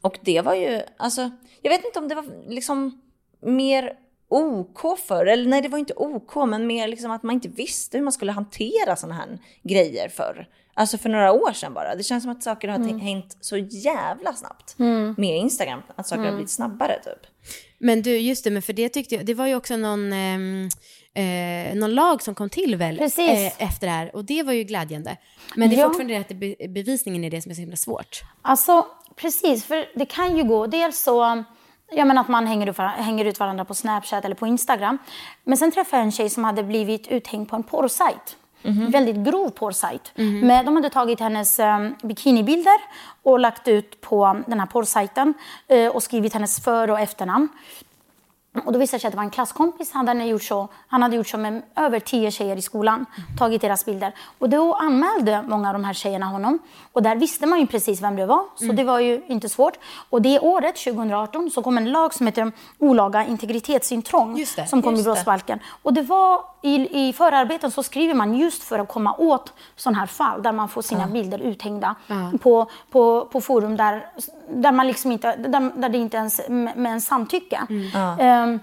[0.02, 1.32] och det var ju, alltså,
[1.62, 3.02] jag vet inte om det var liksom
[3.40, 3.94] mer
[4.30, 7.98] OK för, eller nej det var inte OK, men mer liksom att man inte visste
[7.98, 10.48] hur man skulle hantera sådana här grejer för.
[10.74, 11.96] Alltså för några år sedan bara.
[11.96, 13.00] Det känns som att saker har mm.
[13.00, 14.76] hänt så jävla snabbt
[15.18, 15.82] med Instagram.
[15.96, 17.32] Att saker har blivit snabbare typ.
[17.80, 20.70] Men du, just det, men för det tyckte jag, det var ju också någon, ehm,
[21.14, 24.64] eh, någon lag som kom till väl eh, efter det här och det var ju
[24.64, 25.18] glädjande.
[25.56, 25.88] Men det är Ja.
[25.88, 28.22] fortfarande det att be, bevisningen är det som är så himla svårt.
[28.42, 28.86] Alltså,
[29.16, 29.66] precis.
[29.66, 30.68] För det kan ju gå.
[30.68, 31.44] Dels så,
[31.92, 34.98] jag menar att man hänger ut, varandra, hänger ut varandra på Snapchat eller på Instagram.
[35.44, 38.38] Men sen träffade jag en tjej som hade blivit uthängd på en porrsajt.
[38.92, 40.12] Väldigt grov porrsajt.
[40.16, 42.78] Men de hade tagit hennes um, bikinibilder
[43.24, 45.34] och lagt ut på den här porrsajten
[45.68, 47.50] eh, och skrivit hennes för och efternamn.
[48.66, 49.92] Och då visade det sig att det var en klasskompis.
[49.94, 53.06] Han hade gjort så, han hade gjort så med över tio tjejer i skolan.
[53.40, 54.14] Tagit deras bilder.
[54.40, 56.60] Och då anmälde många av de här tjejerna honom.
[56.94, 58.44] Och där visste man ju precis vem det var.
[58.56, 58.76] Så Mm.
[58.76, 59.78] det var ju inte svårt.
[60.10, 64.36] Och det året, 2018, så kom en lag som heter olaga integritetsintrång.
[64.56, 65.60] Det, som kom i brottsbalken.
[65.84, 70.00] Och det var i, i förarbeten så skriver man just för att komma åt sådana
[70.00, 71.96] här fall där man får sina bilder uthängda
[72.42, 74.06] på, på, på forum där,
[74.50, 77.62] där man liksom inte, där, där det inte ens med, med en samtycke.
[78.20, 78.60] Ehm,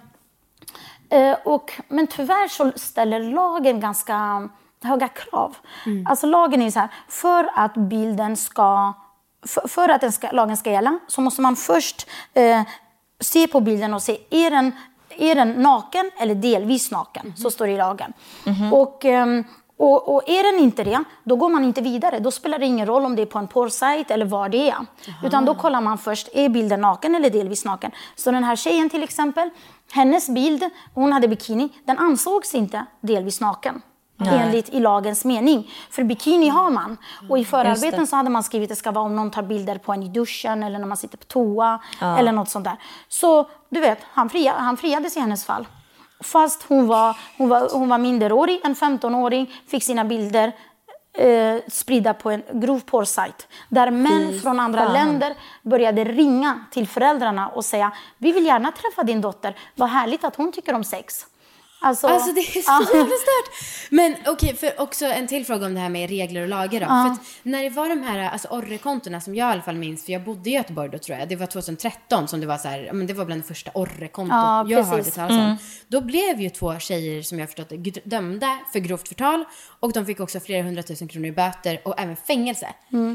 [1.14, 4.48] Eh, och, men tyvärr så ställer lagen ganska
[4.82, 5.56] höga krav.
[6.06, 8.92] Alltså lagen är så här, för att bilden ska,
[9.46, 12.62] för, för att den ska, lagen ska gälla så måste man först eh,
[13.20, 14.72] se på bilden och se, är den,
[15.08, 17.32] är den naken eller delvis naken?
[17.36, 18.12] Så står det i lagen.
[18.72, 19.44] Och, ehm,
[19.76, 22.18] och, och är den inte det, då går man inte vidare.
[22.18, 24.86] Då spelar det ingen roll om det är på en porrsajt eller var det är.
[25.24, 27.90] Utan då kollar man först, är bilden naken eller delvis naken?
[28.14, 29.50] Så den här tjejen till exempel,
[29.92, 33.82] hennes bild, hon hade bikini, den ansågs inte delvis naken.
[34.42, 35.70] Enligt i lagens mening.
[35.90, 36.96] För bikini har man.
[37.28, 39.78] Och i förarbeten så hade man skrivit att det ska vara om någon tar bilder
[39.78, 41.80] på en i duschen eller när man sitter på toa.
[42.18, 42.76] Eller något sånt där.
[43.08, 45.66] Så du vet, han, fria, han friades i hennes fall.
[46.24, 50.52] Fast hon var, hon var, hon var minderårig, en 15-åring, fick sina bilder
[51.12, 53.48] eh, spridda på en grov porrsajt.
[53.68, 59.02] Där män från andra länder började ringa till föräldrarna och säga vi vill gärna träffa
[59.02, 61.26] din dotter, vad härligt att hon tycker om sex.
[61.84, 62.86] Alltså, Alltså det är så ja.
[62.94, 63.70] jävla stört.
[63.90, 66.86] Men okej, för också en till fråga om det här med regler och lagar då.
[66.86, 70.04] För att när det var de här alltså orrekontona som jag i alla fall minns,
[70.04, 72.68] för jag bodde i Göteborg då tror jag, det var 2013 som det var så
[72.68, 75.56] här, ja, men det var bland det första orrekontot Ja, jag hörde talas om.
[75.88, 79.44] Då blev ju två tjejer som jag förstått det dömda för grovt förtal
[79.80, 82.66] och de fick också flera hundratusen kronor i böter och även fängelse.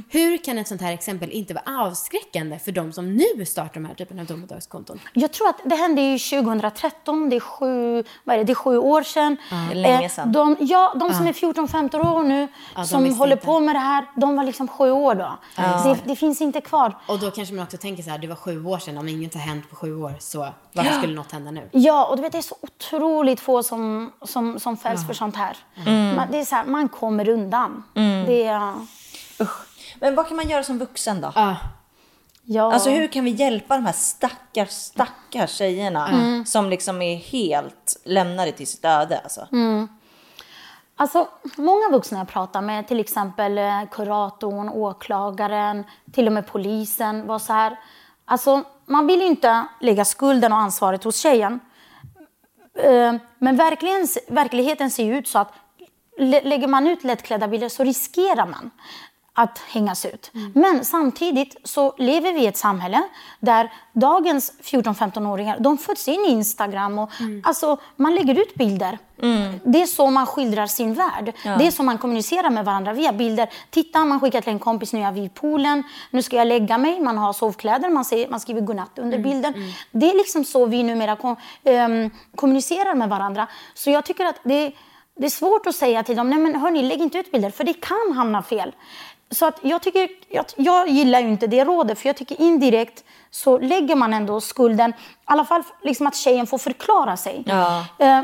[0.10, 3.86] Hur kan ett sånt här exempel inte vara avskräckande för de som nu startar de
[3.86, 5.00] här typen av domedagskonton?
[5.14, 8.56] Jag tror att det hände ju 2013, det är sju, vad är det, det är
[8.60, 9.38] sju år sedan.
[9.72, 10.32] Är länge Eh, sedan.
[10.32, 13.46] De, ja, de som är 14-15 år nu, de som håller inte.
[13.46, 15.38] på med det här, de var liksom sju år då.
[15.56, 16.98] Det, det finns inte kvar.
[17.08, 19.34] Och då kanske man också tänker så här, det var sju år sedan, om inget
[19.34, 21.70] har hänt på sju år, så varför skulle något hända nu?
[21.72, 25.36] Ja, och du vet det är så otroligt få som, som, som fälls för sånt
[25.36, 25.58] här.
[26.16, 27.84] Man, det är så här, man kommer undan.
[28.28, 28.74] Det är,
[30.00, 31.32] Men vad kan man göra som vuxen då?
[31.36, 31.56] Ja,
[32.52, 32.74] ja.
[32.74, 36.10] Alltså hur kan vi hjälpa de här stackars, stackars tjejerna
[36.46, 39.20] som liksom är helt lämnade till sitt öde?
[39.24, 39.48] Alltså.
[40.96, 47.28] Alltså, många vuxna jag pratar med, till exempel eh, kuratorn, åklagaren, till och med polisen,
[47.28, 47.80] var så här.
[48.26, 51.60] Alltså, man vill inte lägga skulden och ansvaret hos tjejen.
[52.84, 53.56] Eh, Men
[54.30, 55.54] verkligheten ser ju ut så att
[56.20, 58.72] lä- lägger man ut lättklädda bilder så riskerar man
[59.40, 60.32] att hängas ut.
[60.54, 63.04] Men samtidigt så lever vi i ett samhälle
[63.40, 67.10] där dagens 14-15-åringar, de föds in i Instagram och
[67.44, 68.98] alltså, man lägger ut bilder.
[69.64, 71.34] Det är så man skildrar sin värld.
[71.44, 73.50] Det är så man kommunicerar med varandra via bilder.
[73.70, 76.78] Titta, man skickar till en kompis, nu är jag vid poolen, nu ska jag lägga
[76.78, 79.54] mig, man har sovkläder, man, säger, man skriver godnatt under bilden.
[79.92, 83.48] Det är liksom så vi numera kom, ehm, kommunicerar med varandra.
[83.74, 84.72] Så jag tycker att det
[85.20, 87.64] det är svårt att säga till dem, nej men hörni, lägg inte ut bilder, för
[87.64, 88.72] det kan hamna fel.
[89.32, 93.58] Så att jag, tycker, jag, jag gillar inte det rådet, för jag tycker indirekt så
[93.58, 94.94] lägger man ändå skulden, i
[95.26, 97.44] alla fall liksom att tjejen får förklara sig.
[97.46, 97.86] Ja.
[98.00, 98.22] Eh,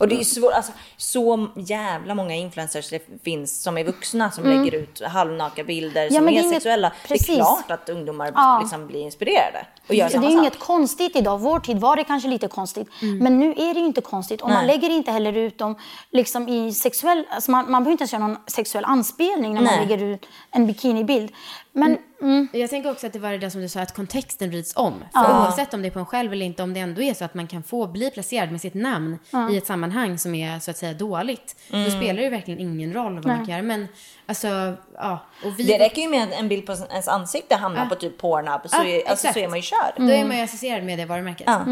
[0.00, 4.44] Och det är svårt, alltså så jävla många influencers det finns som är vuxna som
[4.44, 6.14] lägger ut halvnaka bilder Mm.
[6.14, 6.88] Ja, som är är inget- sexuella.
[7.08, 7.36] Det är precis.
[7.36, 8.58] klart att ungdomar Ja.
[8.62, 11.38] liksom blir inspirerade och gör Det samma är inget konstigt idag.
[11.38, 12.88] Vår tid var det kanske lite konstigt.
[13.20, 14.40] Men nu är det ju inte konstigt.
[14.42, 14.76] Och man Nej.
[14.76, 15.76] lägger inte heller ut dem
[16.10, 17.24] liksom i sexuell...
[17.30, 19.86] Alltså man, man behöver inte ens göra någon sexuell anspelning när man Nej.
[19.86, 21.32] lägger ut en bikinibild.
[21.72, 24.50] Men mm, Jag tänker också att det var det där som du sa, att kontexten
[24.50, 25.04] vrids om.
[25.12, 27.24] För oavsett om det är på en själv eller inte, om det ändå är så
[27.24, 29.18] att man kan få bli placerad med sitt namn
[29.50, 31.84] i ett sammanhang som är så att säga dåligt, Mm.
[31.84, 33.62] då spelar det verkligen ingen roll vad man kan göra.
[33.62, 33.88] Men
[34.26, 35.18] alltså, ja.
[35.44, 38.18] Och vi, Det räcker ju med att en bild på ens ansikte hamnar på typ
[38.18, 40.06] Pornhub så, Ja, är, alltså, så är man ju körd.
[40.06, 41.46] Då är man ju associerad med det varumärket.
[41.46, 41.64] Ja.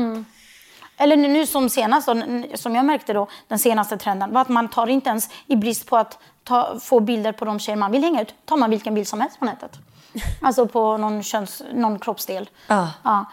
[0.98, 2.14] Eller nu, nu som senast, då,
[2.54, 5.86] som jag märkte då, den senaste trenden, var att man tar inte ens i brist
[5.86, 8.94] på att ta, få bilder på de tjejer man vill hänga ut, tar man vilken
[8.94, 9.72] bild som helst på nätet.
[10.42, 12.48] Alltså på någon, köns, någon kroppsdel.
[12.66, 12.88] Ja.
[13.02, 13.24] Ja.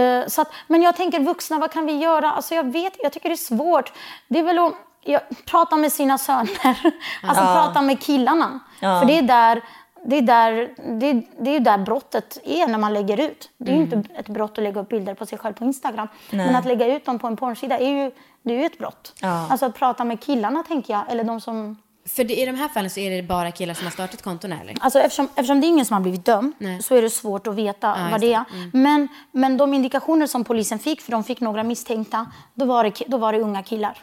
[0.00, 2.30] Eh, Så att, men jag tänker vuxna, vad kan vi göra?
[2.30, 3.92] Alltså jag vet, jag tycker det är svårt.
[4.28, 4.72] Det är väl att
[5.04, 6.50] ja, prata med sina söner,
[7.22, 8.60] alltså prata med killarna.
[8.80, 9.62] För det är där
[10.04, 13.50] det är, där, det, det är där brottet är när man lägger ut.
[13.58, 16.08] Det är ju inte ett brott att lägga upp bilder på sig själv på Instagram.
[16.30, 18.10] Men att lägga ut dem på en porrsida är ju,
[18.42, 19.12] det är ju ett brott.
[19.20, 19.46] Ja.
[19.50, 21.76] Alltså att prata med killarna tänker jag, eller de som...
[22.06, 24.52] För det, i de här fallen så är det bara killar som har startat konton
[24.52, 24.76] eller?
[24.80, 26.82] Alltså eftersom, eftersom det är ingen som har blivit dömd Nej.
[26.82, 28.44] så är det svårt att veta vad det är.
[28.72, 33.02] Men, men de indikationer som polisen fick, för de fick några misstänkta, då var det,
[33.06, 33.98] då var det unga killar.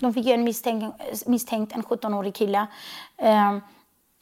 [0.00, 0.96] De fick ju en misstänkt,
[1.26, 2.66] misstänkt en 17-årig kille.
[3.16, 3.60] Ehm,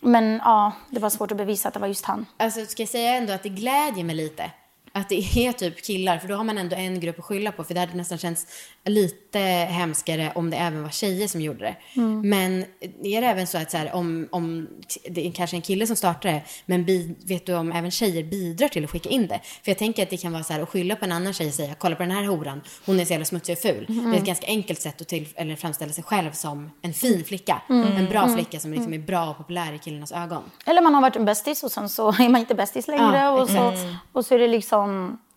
[0.02, 2.26] men ja, det var svårt att bevisa att det var just han.
[2.36, 4.50] Alltså ska jag säga ändå att det glädjer mig lite.
[4.96, 7.64] Att det är typ killar, för då har man ändå en grupp att skylla på.
[7.64, 8.46] För det hade nästan känts
[8.84, 11.76] lite hemskare om det även var tjejer som gjorde det.
[12.22, 12.64] Men
[13.02, 14.68] är det även så att så här, om, om
[15.10, 18.24] det är kanske en kille som startar det, men bi, vet du om även tjejer
[18.24, 19.40] bidrar till att skicka in det?
[19.62, 21.48] För jag tänker att det kan vara så här att skylla på en annan tjej
[21.48, 23.86] och säga, kolla på den här horan, hon är så jävla smutsig och ful.
[23.88, 27.24] Det är ett ganska enkelt sätt att till, eller framställa sig själv som en fin
[27.24, 27.62] flicka.
[27.68, 30.42] En bra flicka som liksom är bra och populär i killarnas ögon.
[30.66, 33.16] Eller man har varit en bästis och sen så är man inte bästis längre.
[33.16, 33.72] Ja, och, så,
[34.12, 34.85] och så är det liksom...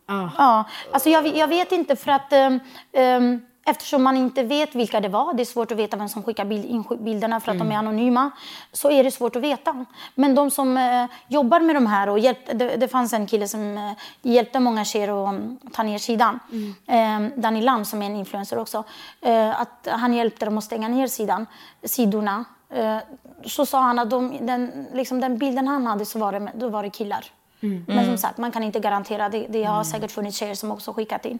[0.07, 0.29] Ja.
[0.37, 0.63] Ja.
[0.91, 2.33] Alltså jag, jag vet inte för att...
[2.33, 2.59] ehm,
[2.93, 6.23] ehm, Eftersom man inte vet vilka det var, det är svårt att veta vem som
[6.23, 8.31] skickar bild, in bilderna för att de är anonyma,
[8.71, 9.85] så är det svårt att veta.
[10.15, 13.47] Men de som eh, jobbar med de här och hjälpte, det, det fanns en kille
[13.47, 16.39] som eh, hjälpte många tjejer att mm, ta ner sidan,
[16.87, 18.83] eh, Danny Lam som är en influencer också,
[19.21, 21.45] eh, att han hjälpte dem att stänga ner sidan,
[21.83, 22.45] sidorna.
[22.69, 22.97] Eh,
[23.45, 26.69] så sa han att de, den, liksom den bilden han hade så var det, då
[26.69, 27.25] var det killar.
[27.59, 29.29] Men som sagt, man kan inte garantera.
[29.29, 31.39] Det, det har säkert funnits tjejer som också skickat in.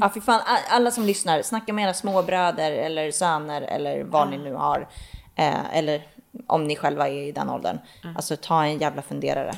[0.00, 4.38] Ja, för fan, alla som lyssnar, snacka med era småbröder eller söner eller vad ni
[4.38, 4.88] nu har.
[5.36, 6.02] Eh, eller
[6.46, 7.78] om ni själva är i den åldern.
[8.16, 9.54] Alltså ta en jävla funderare.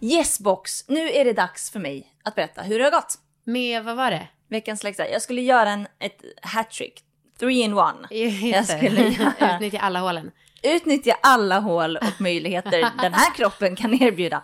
[0.00, 3.14] Yes box, nu är det dags för mig att berätta hur det har gått.
[3.44, 4.28] Med, vad var det?
[4.48, 5.08] Veckans läxa.
[5.08, 7.02] Jag skulle göra en, ett hattrick.
[7.38, 8.08] Three in one.
[8.50, 10.30] Jag skulle göra, Utnyttja alla hålen.
[10.62, 14.42] Utnyttja alla hål och möjligheter den här kroppen kan erbjuda.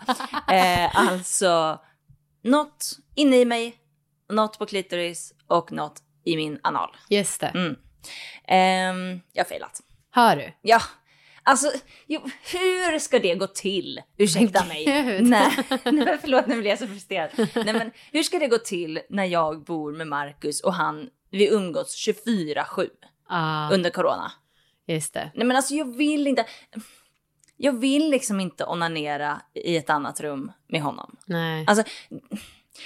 [0.51, 1.79] Eh, alltså,
[2.43, 3.75] något inne i mig,
[4.29, 6.95] något på klitoris och något i min anal.
[7.09, 7.47] Just det.
[7.47, 7.75] Mm.
[8.47, 9.81] Ehm, jag har failat.
[10.11, 10.53] Har du?
[10.61, 10.81] Ja,
[11.43, 11.71] alltså
[12.07, 14.01] jo, hur ska det gå till?
[14.17, 14.85] Ursäkta mig.
[15.21, 17.29] Nej, nej, förlåt nu blir jag så frustrerad.
[17.37, 21.47] Nej, men hur ska det gå till när jag bor med Marcus och han, vi
[21.49, 22.89] umgås 24-7
[23.29, 24.31] Ja, under corona?
[24.87, 25.31] Just det.
[25.35, 26.45] Nej men alltså jag vill inte,
[27.57, 31.15] jag vill liksom inte onanera i ett annat rum med honom.
[31.25, 31.65] Nej.
[31.67, 31.83] Alltså,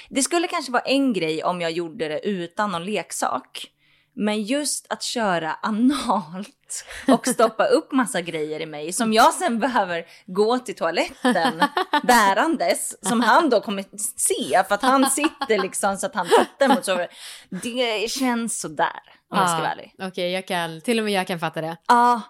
[0.08, 3.70] det skulle kanske vara en grej om jag gjorde det utan någon leksak.
[4.12, 9.58] Men just att köra analt och stoppa upp massa grejer i mig som jag sen
[9.58, 11.62] behöver gå till toaletten
[12.02, 13.84] bärandes, som han då kommer
[14.16, 17.10] se för att han sitter liksom så att han tittar mot sovrummet.
[17.50, 19.94] Det känns sådär om jag ska vara ärlig.
[19.98, 21.76] Okej, jag kan, till och med jag kan fatta det.
[21.88, 22.20] Ja,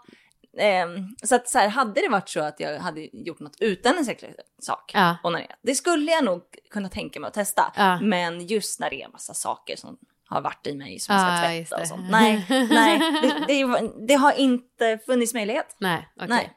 [0.59, 3.99] ehm, så att så här, hade det varit så att jag hade gjort något utan
[3.99, 5.17] en sexuell sak, Ja.
[5.23, 7.73] onanerat, det skulle jag nog kunna tänka mig att testa.
[7.77, 8.01] Ja.
[8.01, 9.99] Men just när det är massa saker som
[10.31, 12.11] har varit i mig som Ja, ska just tvätta och sånt.
[12.11, 15.77] Nej, nej, det, det, det har inte funnits möjlighet.
[15.81, 16.29] Nej, okej.
[16.29, 16.53] Nej.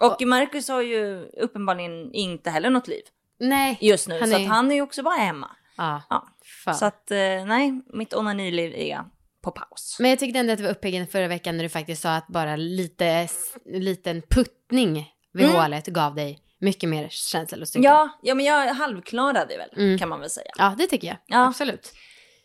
[0.00, 3.02] Och Marcus har ju uppenbarligen inte heller något liv
[3.40, 3.78] Nej.
[3.80, 5.50] just nu, Han så är- att han är ju också bara hemma.
[5.76, 6.02] Ja.
[6.10, 6.74] Ja.
[6.74, 9.00] Så att eh, nej, mitt onaniliv är
[9.42, 9.96] på paus.
[10.00, 12.26] Men jag tyckte ändå att det var uppeggande förra veckan när du faktiskt sa att
[12.28, 13.28] bara lite,
[13.64, 17.88] liten puttning vid hålet gav dig mycket mer känsla och styrka.
[17.88, 17.96] Mm.
[17.98, 19.98] Ja, ja, men jag halvklarade väl, Mm.
[19.98, 20.50] kan man väl säga.
[20.58, 21.16] Ja, det tycker jag.
[21.26, 21.46] Ja.
[21.48, 21.92] Absolut.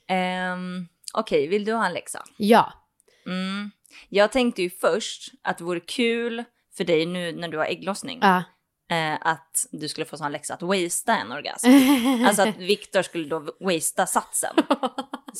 [0.09, 2.23] Ehm, Okej, vill du ha en läxa?
[2.37, 2.73] Ja.
[3.25, 3.71] Mm.
[4.09, 6.43] Jag tänkte ju först att det vore kul
[6.77, 8.19] för dig nu när du har ägglossning.
[8.21, 8.43] Ja.
[8.95, 11.67] eh, att du skulle få sån läxa att wastea en orgasm.
[12.27, 14.55] alltså att Viktor skulle då wastea satsen.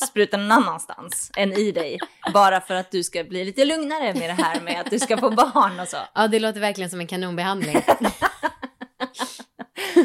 [0.08, 1.98] spruta någon annanstans än i dig.
[2.34, 5.16] Bara för att du ska bli lite lugnare med det här med att du ska
[5.18, 5.96] få barn och så.
[6.14, 7.76] Ja, det låter verkligen som en kanonbehandling.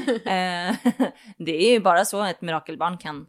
[0.09, 0.75] Eh,
[1.37, 3.25] det är ju bara så ett mirakelbarn kan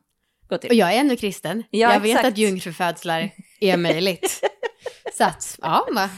[0.50, 0.70] gå till.
[0.70, 1.64] Och jag är ändå kristen.
[1.70, 2.28] Ja, jag vet exakt.
[2.28, 4.44] att jungfrufödslar är möjligt.
[5.14, 6.08] Så att, ja, va.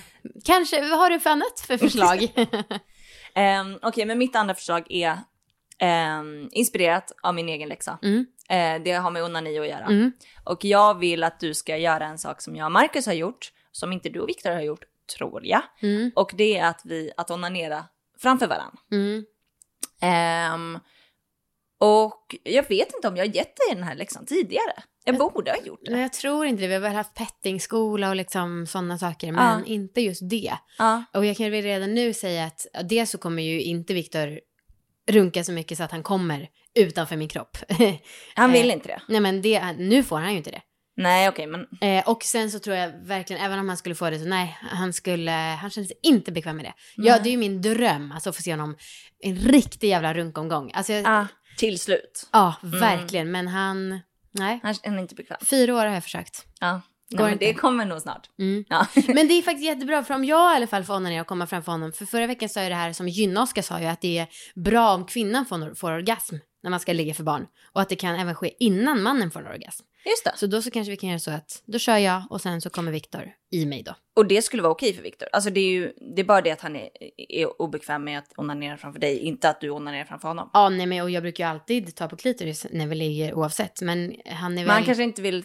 [0.44, 2.22] kanske, vad har du för annat för förslag?
[3.36, 5.18] Um, Okej, men mitt andra förslag är
[5.78, 7.98] ehm, inspirerat av min egen läxa.
[8.02, 8.26] Mm.
[8.48, 9.84] Eh, det har med onani att göra.
[9.84, 10.12] Mm.
[10.44, 13.52] Och jag vill att du ska göra en sak som jag och Marcus har gjort,
[13.72, 14.84] som inte du och Viktor har gjort,
[15.16, 15.62] tror jag.
[15.80, 16.10] Mm.
[16.14, 17.84] Och det är att vi, att onanera
[18.18, 18.78] framför varandra.
[18.92, 19.24] Mm.
[21.84, 24.72] Och jag vet inte om jag har gett dig den här läxan tidigare.
[25.04, 26.00] Jag borde ha gjort det.
[26.00, 26.68] jag tror inte det.
[26.68, 29.66] Vi har väl haft pettingskola och liksom sådana saker, men Ja.
[29.66, 30.52] inte just det.
[30.78, 31.04] Ja.
[31.14, 34.40] Och jag kan väl redan nu säga att dels så kommer ju inte Viktor
[35.10, 37.56] runka så mycket så att han kommer utanför min kropp.
[38.34, 39.02] Han vill Eh, inte det.
[39.08, 40.60] Nej men det, nu får han ju inte det.
[40.96, 44.10] Nej, okej, men Eh, och sen så tror jag verkligen, även om han skulle få
[44.10, 46.72] det så nej, han skulle, han kände sig inte bekväm med det.
[46.96, 48.76] Ja, det är ju min dröm, alltså att få se honom
[49.20, 50.70] en riktig jävla runkomgång.
[50.74, 52.28] Alltså, jag, ah, till slut.
[52.32, 54.60] ja, verkligen, men han, nej.
[54.62, 55.38] Han är inte bekväm.
[55.44, 56.46] Fyra år har jag försökt.
[56.60, 56.80] Ja.
[57.14, 58.30] Nej, men det kommer nog snart.
[58.38, 58.64] Mm.
[58.68, 58.86] Ja.
[59.06, 61.46] Men det är faktiskt jättebra, för om jag i alla fall får onanera och komma
[61.46, 64.18] framför honom, för förra veckan sa jag det här som Gynne-Oskar sa ju, att det
[64.18, 67.46] är bra om kvinnan får, får orgasm när man ska ligga för barn.
[67.72, 69.84] Och att det kan även ske innan mannen får en orgasm.
[70.04, 70.32] Just det.
[70.36, 72.70] Så då så kanske vi kan göra så att, då kör jag och sen så
[72.70, 73.94] kommer Viktor i mig då.
[74.16, 75.28] Och det skulle vara okej för Viktor.
[75.32, 76.88] Alltså det är ju, det är bara det att han är,
[77.28, 80.50] är obekväm med att onanera framför dig, inte att du onanerar framför honom.
[80.52, 83.80] Ja, nej men och jag brukar ju alltid ta på klitoris när vi ligger oavsett,
[83.80, 84.66] men han är väl...
[84.66, 85.44] Men han kanske inte vill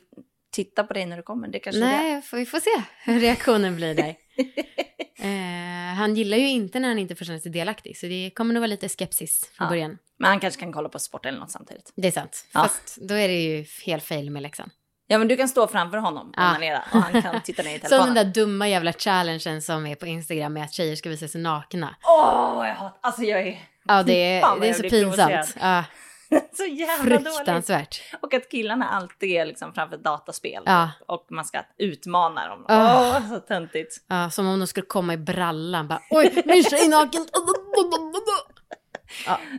[0.52, 1.98] titta på dig när du kommer, det kanske är det.
[1.98, 4.16] Nej, vi får se hur reaktionen blir där.
[5.20, 8.54] eh, han gillar ju inte när han inte får känna sig delaktig, så det kommer
[8.54, 9.70] nog vara lite skepsis från Ja.
[9.70, 9.98] början.
[10.20, 11.94] Men han kanske kan kolla på sport eller något samtidigt.
[11.96, 12.46] Det är sant.
[12.54, 12.64] Ja.
[12.64, 14.70] Fast då är det ju helt fail med läxan.
[15.10, 16.50] Ja men du kan stå framför honom och Ja.
[16.50, 18.16] onanera och han kan titta ner i Som telefonen.
[18.16, 21.42] den där dumma jävla challengen som är på Instagram med att tjejer ska visa sig
[21.42, 21.96] nakna.
[22.04, 25.56] Åh, vad jag hatar, alltså jag är Ja, det är, det är så pinsamt.
[25.62, 25.84] Ja,
[26.58, 27.36] så jävla dåligt.
[27.36, 28.02] fruktansvärt.
[28.22, 30.92] Och att killarna alltid är liksom framför dataspel Ja.
[31.08, 32.66] och man ska utmana dem.
[32.68, 33.18] Ah.
[33.18, 33.98] Åh, så töntigt.
[34.08, 35.88] Ja, som om de skulle komma i brallan.
[35.88, 37.26] Bara, Oj, min tjej naken.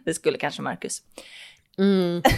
[0.04, 1.02] Det skulle kanske Marcus.
[1.78, 2.22] Mm.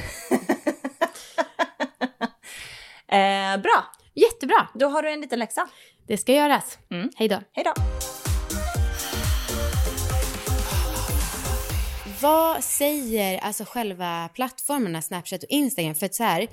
[3.12, 4.68] Eh, bra, Jättebra.
[4.74, 5.68] då har du en liten läxa.
[6.06, 6.78] Det ska göras.
[6.90, 7.10] Mm.
[7.16, 7.42] Hej då.
[7.52, 7.99] Hej då.
[12.22, 15.94] Vad säger alltså själva plattformarna Snapchat och Instagram?
[15.94, 16.48] För att så här,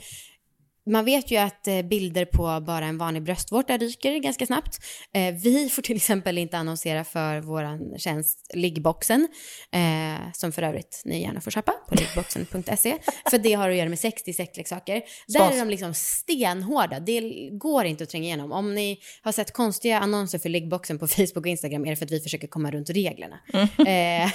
[0.87, 4.77] man vet ju att eh, bilder på bara en vanlig bröstvårta ryker ganska snabbt.
[5.13, 9.27] Eh, vi får till exempel inte annonsera för vår tjänst Liggboxen,
[9.71, 12.97] eh, som för övrigt ni gärna får köpa på liggboxen.se,
[13.29, 15.01] för det har att göra med 60 sexleksaker.
[15.27, 18.51] Där är de liksom stenhårda, det går inte att tränga igenom.
[18.51, 22.05] Om ni har sett konstiga annonser för Liggboxen på Facebook och Instagram är det för
[22.05, 23.39] att vi försöker komma runt reglerna.
[23.87, 24.31] Eh,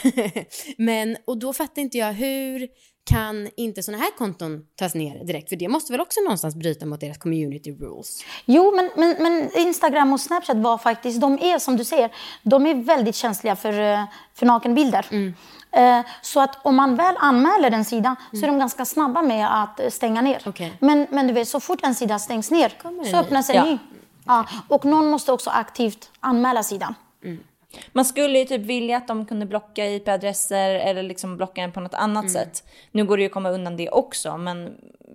[0.79, 2.69] men, och då fattar inte jag hur
[3.05, 5.49] kan inte sådana här konton tas ner direkt?
[5.49, 8.25] För det måste väl också någonstans bryta mot deras community rules?
[8.45, 12.13] Jo, men, men, men Instagram och Snapchat var faktiskt, de är som du säger,
[12.43, 15.07] de är väldigt känsliga för, eh, för nakenbilder.
[15.11, 15.35] Mm.
[15.73, 19.63] Eh, Så att om man väl anmäler en sida så är de ganska snabba med
[19.63, 20.31] att eh, stänga ner.
[20.37, 20.43] Mm.
[20.47, 20.73] Okej.
[20.81, 22.73] Men, men du vet, så fort en sida stängs ner
[23.11, 23.65] så öppnas en Ja.
[23.65, 23.79] ny.
[24.27, 26.95] Ja, och någon måste också aktivt anmäla sidan.
[27.93, 31.81] Man skulle ju typ vilja att de kunde blocka IP-adresser eller liksom blocka en på
[31.81, 32.33] något annat Mm.
[32.33, 32.65] sätt.
[32.93, 34.75] Nu går det ju att komma undan det också, men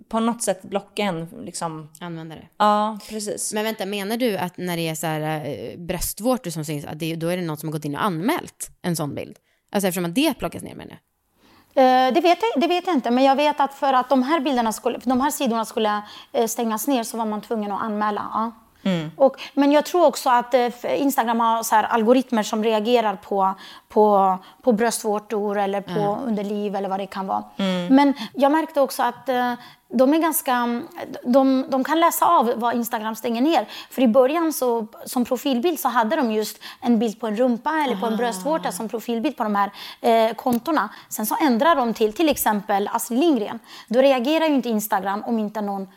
[0.10, 1.90] på något sätt blocka en liksom.
[2.02, 2.48] Användare.
[2.58, 3.54] Ja, precis.
[3.54, 7.00] Men vänta, menar du att när det är så här eh, bröstvårtor som syns, att
[7.00, 9.38] det, då är det någon som har gått in och anmält en sån bild?
[9.72, 11.00] Alltså eftersom att det plockas ner menar jag.
[12.08, 14.24] Eh, Det vet, jag, det vet jag inte, men jag vet att för att de
[14.24, 16.02] här, bilderna skulle, för de här sidorna skulle
[16.34, 18.28] eh, stängas ner så var man tvungen att anmäla.
[18.34, 18.52] Ja.
[19.16, 23.54] Och, men jag tror också att eh, Instagram har så här algoritmer som reagerar på,
[23.90, 27.44] på, på bröstvårtor eller på underliv eller vad det kan vara.
[27.90, 29.54] Men jag märkte också att eh,
[29.90, 30.82] de är ganska,
[31.24, 33.68] de, de kan läsa av vad Instagram stänger ner.
[33.90, 37.84] För i början så, som profilbild så hade de just en bild på en rumpa
[37.86, 39.72] eller på en bröstvårta som profilbild på de här
[40.02, 40.90] eh, kontona.
[41.10, 43.60] Sen så ändrar de till till exempel Astrid Lindgren.
[43.88, 45.88] Då reagerar ju inte Instagram om inte någon,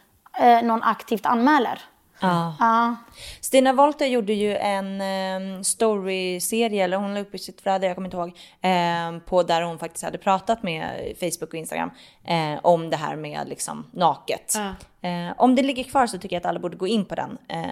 [0.40, 1.80] eh, någon aktivt anmäler.
[2.20, 2.56] Ja.
[2.60, 2.96] Ja.
[3.40, 7.96] Stina Wolter gjorde ju en um, story-serie, eller hon la upp i sitt flöde, jag
[7.96, 11.90] kommer inte ihåg, ehm, på där hon faktiskt hade pratat med Facebook och Instagram
[12.24, 14.54] eh, om det här med liksom naket.
[15.02, 17.38] Eh, om det ligger kvar så tycker jag att alla borde gå in på den.
[17.48, 17.64] Eh,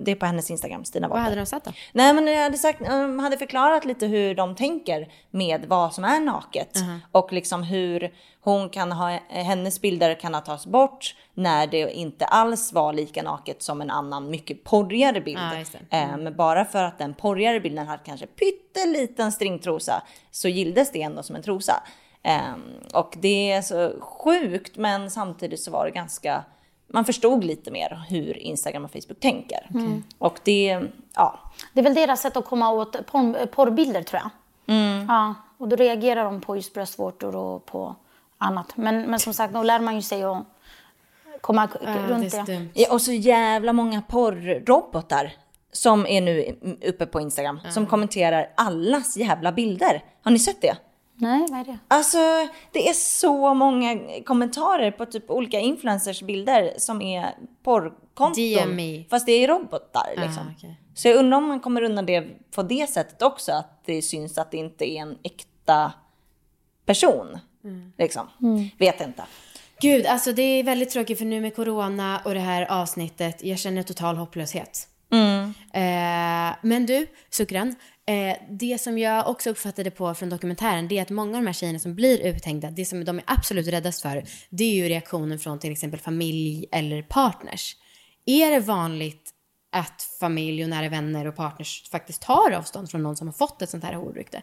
[0.00, 1.24] det är på hennes Instagram, Stina Vad Wollter.
[1.30, 1.72] hade de sagt då?
[1.92, 6.04] Nej men jag hade, sagt, um, hade förklarat lite hur de tänker med vad som
[6.04, 6.78] är naket.
[7.12, 8.12] Och liksom hur
[8.46, 13.22] hon kan ha, hennes bilder kan ha tagits bort när det inte alls var lika
[13.22, 15.40] naket som en annan mycket porrigare bild.
[15.90, 15.96] Det.
[15.96, 21.02] Eh, Men bara för att den porrigare bilden hade kanske pytteliten stringtrosa så gilldes det
[21.02, 21.82] ändå som en trosa.
[22.22, 22.62] Ehm,
[22.94, 26.44] och det är så sjukt men samtidigt så var det ganska,
[26.86, 29.70] man förstod lite mer hur Instagram och Facebook tänker.
[30.18, 30.80] Och det,
[31.14, 31.40] ja,
[31.72, 34.30] Det är väl deras sätt att komma åt porr, porrbilder tror jag.
[34.76, 35.06] Mm.
[35.08, 37.96] Ja, och då reagerar de på just bröstvårtor och på
[38.38, 38.76] annat.
[38.76, 40.44] Men, men som sagt, då lär man ju sig att
[41.40, 42.66] komma Ja, runt det.
[42.74, 45.32] Ja, och så jävla många porrrobotar
[45.72, 46.56] som är nu
[46.86, 50.04] uppe på Instagram som kommenterar allas jävla bilder.
[50.22, 50.76] Har ni sett det?
[51.18, 51.78] Nej, vad är det?
[51.88, 52.18] Alltså
[52.72, 58.32] det är så många kommentarer på typ olika influencers bilder som är porrkonton.
[58.32, 59.04] DME.
[59.10, 60.42] Fast det är robotar liksom.
[60.48, 60.80] Ah, okej.
[60.94, 63.52] Så jag undrar om man kommer undan det på det sättet också.
[63.52, 65.92] Att det syns att det inte är en äkta
[66.86, 67.38] person.
[67.64, 67.92] Mm.
[67.98, 68.28] Liksom.
[68.78, 69.24] Vet inte.
[69.80, 73.58] Gud, alltså det är väldigt tråkigt för nu med corona och det här avsnittet, jag
[73.58, 74.88] känner total hopplöshet.
[75.72, 77.74] Eh, men du, Sukran,
[78.06, 81.46] eh, det som jag också uppfattade på från dokumentären, det är att många av de
[81.46, 84.88] här tjejerna som blir uthängda, det som de är absolut räddast för, det är ju
[84.88, 87.76] reaktionen från till exempel familj eller partners.
[88.26, 89.30] Är det vanligt
[89.72, 93.62] att familj och nära vänner och partners faktiskt tar avstånd från någon som har fått
[93.62, 94.42] ett sånt här horrykte?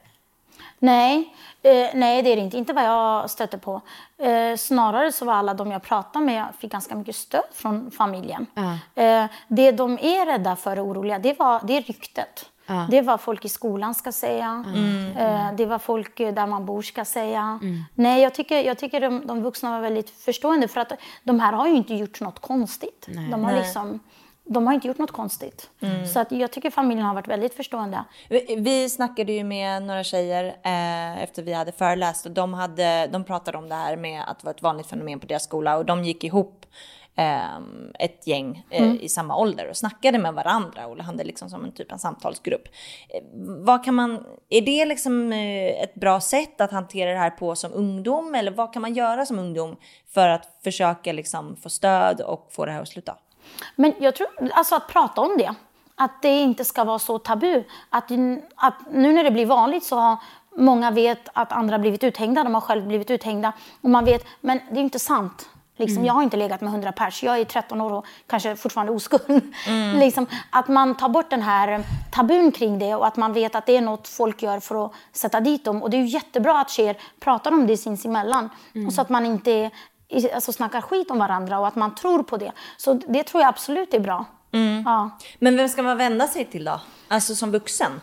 [0.84, 2.58] Nej, eh, nej det är det inte.
[2.58, 3.82] Inte vad jag stötte på.
[4.18, 7.92] Eh, snarare så var alla de jag pratade med, jag fick ganska mycket stöd från
[7.92, 8.48] familjen.
[8.96, 12.50] Eh, det de är rädda för och oroliga, det, var, det är ryktet.
[12.90, 14.66] Det är vad folk i skolan ska säga.
[15.18, 17.60] Eh, det är vad folk där man bor ska säga.
[17.94, 20.92] Nej, jag tycker, jag tycker de, de vuxna var väldigt förstående för att
[21.24, 23.08] de här har ju inte gjort något konstigt.
[23.32, 24.00] De har liksom...
[24.46, 25.70] De har inte gjort något konstigt.
[26.14, 28.04] Så att jag tycker familjen har varit väldigt förstående.
[28.30, 33.08] Vi, vi snackade ju med några tjejer eh, efter vi hade föreläst och de, hade,
[33.08, 35.78] de pratade om det här med att det var ett vanligt fenomen på deras skola
[35.78, 36.66] och de gick ihop
[37.16, 37.58] eh,
[38.00, 41.72] ett gäng eh, i samma ålder och snackade med varandra och hade liksom som en
[41.72, 42.68] typ en samtalsgrupp.
[43.10, 43.24] Eh,
[43.66, 47.56] vad kan man, är det liksom eh, ett bra sätt att hantera det här på
[47.56, 49.76] som ungdom eller vad kan man göra som ungdom
[50.14, 53.18] för att försöka liksom få stöd och få det här att sluta?
[53.76, 55.54] Men jag tror, alltså att prata om det.
[55.96, 57.64] Att det inte ska vara så tabu.
[57.90, 58.12] Att,
[58.56, 60.18] att nu när det blir vanligt så har
[60.58, 63.54] många vet att andra har blivit uthängda, de har själv blivit uthängda.
[63.82, 65.50] Och man vet, men det är inte sant.
[65.78, 68.92] Liksom, Jag har inte legat med 100 pers, jag är 13 år och kanske fortfarande
[68.94, 69.54] oskuld.
[69.96, 73.66] liksom, att man tar bort den här tabun kring det och att man vet att
[73.66, 75.84] det är något folk gör för att sätta dit dem.
[75.84, 78.50] Och det är ju jättebra att tjejer pratar om det sinsemellan.
[78.88, 79.72] Och så att man inte är
[80.34, 82.52] alltså snackar skit om varandra och att man tror på det.
[82.78, 84.26] Så det tror jag absolut är bra.
[84.86, 85.10] Ja.
[85.40, 86.82] Men vem ska man vända sig till då?
[87.08, 88.02] Alltså som vuxen?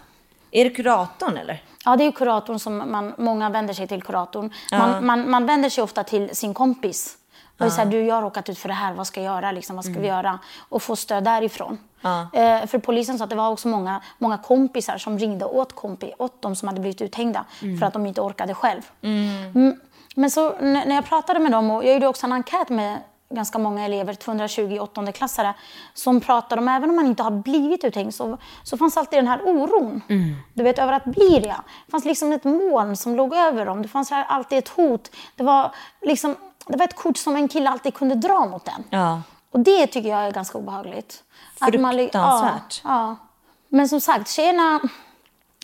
[0.51, 1.63] Är det kuratorn eller?
[1.85, 4.53] ja, det är kuratorn som man, många vänder sig till kuratorn.
[4.73, 7.17] Man, man, man vänder sig ofta till sin kompis.
[7.59, 9.35] Och är så här, du, jag har råkat ut för det här, vad ska jag
[9.35, 9.53] göra?
[9.53, 10.39] Liksom, vad ska vi göra?
[10.59, 11.79] Och få stöd därifrån.
[12.33, 16.13] Eh, för polisen sa att det var också många, många kompisar som ringde åt, kompi,
[16.19, 17.45] åt de som hade blivit uthängda
[17.81, 18.83] för att de inte orkade själv.
[19.03, 19.81] Mm.
[20.15, 22.99] Men så när jag pratade med dem, och jag gjorde också en enkät med
[23.35, 25.55] ganska många elever, 220 åttondeklassare,
[25.95, 29.29] som pratade om, även om man inte har blivit uthängd, så, så fanns alltid den
[29.29, 30.03] här oron.
[30.55, 31.57] Du vet, över att bli det.
[31.87, 33.83] Det fanns liksom ett moln som låg över dem.
[33.83, 35.11] Det fanns alltid ett hot.
[35.37, 36.37] Det var, liksom,
[36.67, 38.85] det var ett kort som en kille alltid kunde dra mot en.
[38.91, 39.23] Ja.
[39.51, 41.23] Och det tycker jag är ganska obehagligt.
[41.59, 42.81] Att man Fruktansvärt.
[42.85, 43.17] Ja, ja.
[43.69, 44.81] Men som sagt, tjejerna,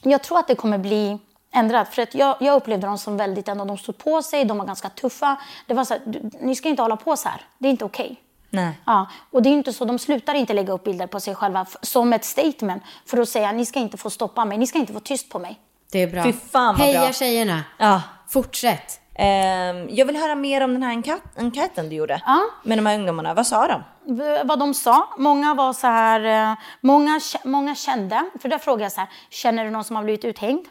[0.03, 1.19] jag tror att det kommer bli
[1.57, 1.95] ändrat.
[1.95, 4.67] För att jag, jag upplevde dem som väldigt ändå, de stod på sig, de var
[4.67, 5.37] ganska tuffa.
[5.67, 7.85] Det var så här, du, ni ska inte hålla på så här, det är inte
[7.85, 8.21] okej.
[8.51, 8.73] Nej.
[8.87, 11.67] Ja, och det är inte så, de slutar inte lägga upp bilder på sig själva
[11.83, 14.93] som ett statement för att säga ni ska inte få stoppa mig, ni ska inte
[14.93, 15.61] få tyst på mig.
[15.93, 16.25] Det är bra.
[16.25, 17.13] Fy fan vad Heja bra.
[17.13, 17.65] tjejerna!
[17.79, 18.03] Ja.
[18.29, 19.01] Fortsätt!
[19.19, 22.41] Ehm, jag vill höra mer om den här enkä- enkäten du gjorde Ja.
[22.63, 23.35] med de här ungdomarna.
[23.35, 23.83] Vad sa de?
[24.17, 25.09] V- vad de sa.
[25.19, 29.65] Många var så här, eh, många, många kände, för där frågade jag så här, känner
[29.65, 30.67] du någon som har blivit uthängd?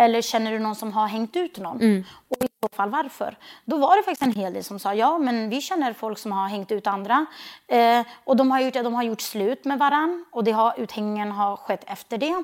[0.00, 1.76] Eller känner du någon som har hängt ut någon?
[2.30, 3.36] Och i så fall varför?
[3.64, 6.32] Då var det faktiskt en hel del som sa, ja men vi känner folk som
[6.32, 7.26] har hängt ut andra.
[7.68, 11.32] Eh, och de har, gjort, de har gjort slut med varann och det har, uthängningen
[11.32, 12.34] har skett efter det.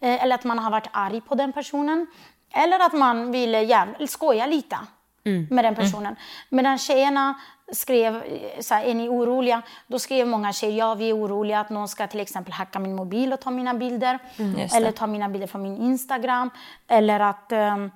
[0.00, 2.06] Eh, eller att man har varit arg på den personen.
[2.54, 4.76] Eller att man ville jävla, skoja lite
[5.50, 6.16] med den personen.
[6.48, 7.34] Medan tjejerna
[7.72, 8.22] skrev
[8.60, 9.62] så här, är ni oroliga?
[9.86, 12.94] Då skrev många tjejer, ja vi är oroliga att någon ska till exempel hacka min
[12.96, 14.18] mobil och ta mina bilder.
[14.36, 14.76] Det.
[14.76, 16.50] eller ta mina bilder från min Instagram.
[16.88, 17.90] Eller att, ehm,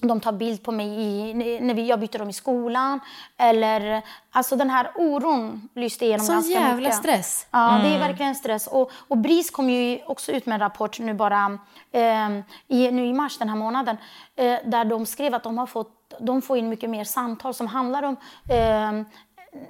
[0.00, 3.00] de tar bild på mig i, när vi, jag byter dem i skolan.
[3.36, 6.94] Eller, alltså den här oron lyste igenom Sån ganska jävla mycket.
[6.94, 7.46] stress.
[7.50, 8.66] Ja, det är verkligen stress.
[8.66, 11.58] Och, och BRIS kom ju också ut med en rapport nu bara
[11.92, 12.30] eh,
[12.68, 13.96] i, nu i mars den här månaden.
[14.36, 17.66] Eh, där de skrev att de har fått, de får in mycket mer samtal som
[17.66, 18.16] handlar om
[18.48, 19.06] eh,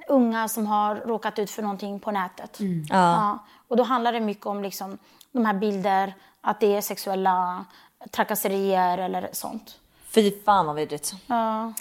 [0.07, 2.57] unga som har råkat ut för någonting på nätet.
[2.89, 3.39] Ja.
[3.67, 4.97] Och då handlar det mycket om liksom,
[5.31, 7.65] de här bilder, att det är sexuella
[8.11, 9.77] trakasserier eller sånt.
[10.13, 11.13] Fy fan vad vidrigt.
[11.27, 11.73] Ja.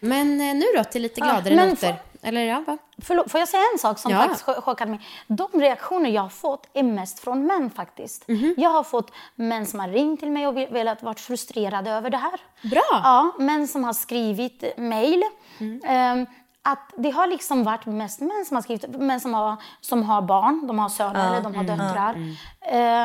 [0.00, 1.96] Men eh, nu då till lite gladare men noter.
[2.22, 2.78] Eller ja, va?
[3.02, 4.18] Förlåt, får jag säga en sak som Ja.
[4.18, 5.00] faktiskt cho- chockade mig?
[5.26, 8.28] De reaktioner jag har fått är mest från män faktiskt.
[8.28, 8.54] Mhm.
[8.58, 12.16] Jag har fått män som har ringt till mig och velat varit frustrerade över det
[12.16, 12.40] här.
[12.70, 12.82] Bra.
[12.90, 15.22] Ja, män som har skrivit mejl.
[15.58, 16.26] Mm.
[16.62, 20.22] Att det har liksom varit mest män som har skrivit, män som har, som har
[20.22, 21.78] barn, de har söner eller de har Mm.
[21.78, 22.16] döttrar.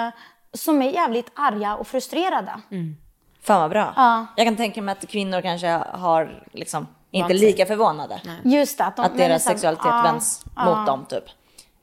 [0.08, 0.12] Eh,
[0.54, 2.60] som är jävligt arga och frustrerade.
[2.72, 2.96] Mm.
[3.44, 3.94] Fan vad bra.
[3.96, 4.26] Ja.
[4.36, 8.22] Jag kan tänka mig att kvinnor kanske har liksom inte lika förvånade.
[8.44, 10.66] Just det, att, de, Att deras här- sexualitet ja, vänds ja.
[10.76, 11.24] mot dem typ.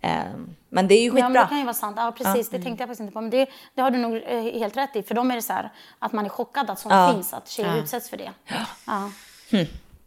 [0.00, 1.42] Ehm, men det är ju Ja, men skitbra.
[1.42, 1.96] det kan ju vara sant.
[1.98, 2.50] Ja, precis.
[2.50, 3.20] Det tänkte jag faktiskt inte på.
[3.20, 5.02] Men det, det har du nog eh, helt rätt i.
[5.02, 7.12] För dem är det så här att man är chockad att sånt Ja.
[7.12, 8.30] finns, att tjejer utsätts för det.
[8.86, 9.10] Ja.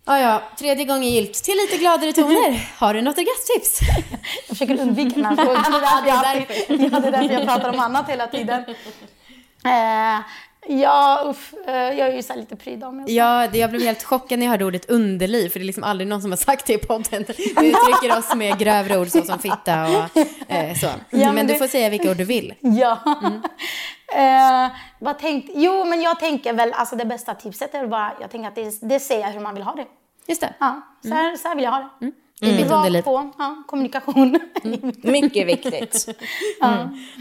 [0.05, 1.33] Ja, ja, tredje gången gillt.
[1.33, 2.69] Till lite gladare toner.
[2.79, 3.79] Har du något orgasmtips?
[4.47, 5.63] Jag försöker undvika den här frågan.
[6.03, 8.09] Det är därför jag, det är alltid- ja, det är därför jag pratar om annat
[8.09, 8.65] hela tiden.
[9.65, 10.19] Eh,
[10.67, 13.03] ja, uff, eh, jag är ju så lite pryd så.
[13.07, 15.83] Ja, det- jag blev helt chockad när jag hörde ordet underliv, för det är liksom
[15.83, 17.25] aldrig någon som har sagt det i podden.
[17.37, 20.17] Vi uttrycker oss med grövre ord så som fitta och
[20.51, 20.87] eh, så.
[21.09, 22.53] men, men du det- får säga vilka ord du vill.
[22.59, 22.99] Ja.
[24.15, 28.31] eh, vad tänkt, jo, men jag tänker väl, alltså det bästa tipset är bara, jag
[28.31, 29.85] tänker att det, det säger hur man vill ha det.
[30.27, 30.53] Just det.
[30.59, 32.11] Ja, så, här, så här vill jag ha det.
[32.41, 33.01] I mitt Rakt underliv.
[33.01, 34.39] på, ja, kommunikation.
[35.03, 36.07] Mycket viktigt.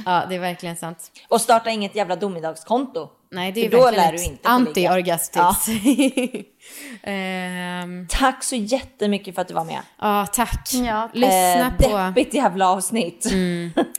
[0.04, 1.10] Ja, det är verkligen sant.
[1.28, 3.08] Och starta inget jävla domedagskonto.
[3.32, 4.90] Nej, det är För då lär du inte ligga.
[4.90, 5.68] anti-orgasmtips.
[7.02, 9.80] Ehm, Tack så jättemycket för att du var med.
[10.00, 10.68] Ja, tack.
[10.72, 11.10] Ja, tack.
[11.14, 11.96] Lyssna på...
[11.98, 13.26] Deppigt jävla avsnitt.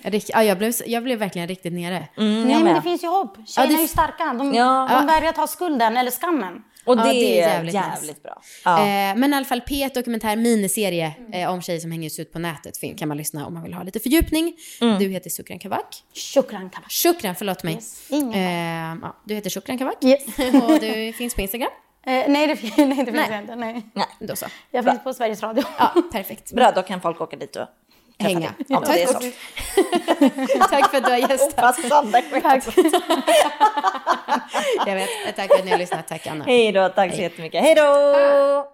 [0.04, 2.08] Rikt- Ja, jag, blev, jag blev verkligen riktigt nere.
[2.18, 3.38] Mm, Nej, men det finns ju hopp.
[3.48, 4.34] Tjejerna det- är ju starka.
[4.34, 4.88] De, Ja.
[4.92, 6.54] de vägrar ta skulden eller skammen.
[6.86, 8.22] Och det, Ja, det är jävligt jävligt, nice.
[8.24, 8.42] bra.
[8.66, 8.80] Ja.
[8.80, 12.40] Eh, men i alla fall P1 Dokumentär miniserie eh, om tjejer som hänger ut på
[12.40, 14.54] nätet fin- kan man lyssna om man vill ha lite fördjupning.
[15.00, 16.04] Du heter Sukran Kavak.
[16.34, 16.92] Shukran Kavak.
[16.92, 17.74] Shukran, förlåt mig.
[17.74, 20.04] Yes, ingen Eh, ja, du heter Shukran Kavak.
[20.04, 20.24] Yes.
[20.64, 21.70] Och du finns på Instagram.
[22.06, 22.54] Eh, nej, det,
[22.86, 23.40] nej, det finns Nej.
[23.42, 23.56] inte.
[23.56, 23.82] Nej.
[23.94, 24.06] Nej.
[24.20, 24.46] Då så.
[24.72, 25.64] Jag finns på Sveriges Radio.
[25.78, 26.52] Ja, perfekt.
[26.54, 27.68] Bra, då kan folk åka dit och
[28.20, 28.53] Hänga.
[28.68, 29.20] Ja, men det är så.
[30.70, 31.55] Tack för att du har gästat.
[32.41, 32.64] Tack.
[34.88, 35.09] Jag vet.
[35.36, 36.07] Tack för att ni har lyssnat.
[36.07, 36.45] Tack Anna.
[36.45, 37.61] Hej då, tack så jättemycket.
[37.61, 38.74] Hej då!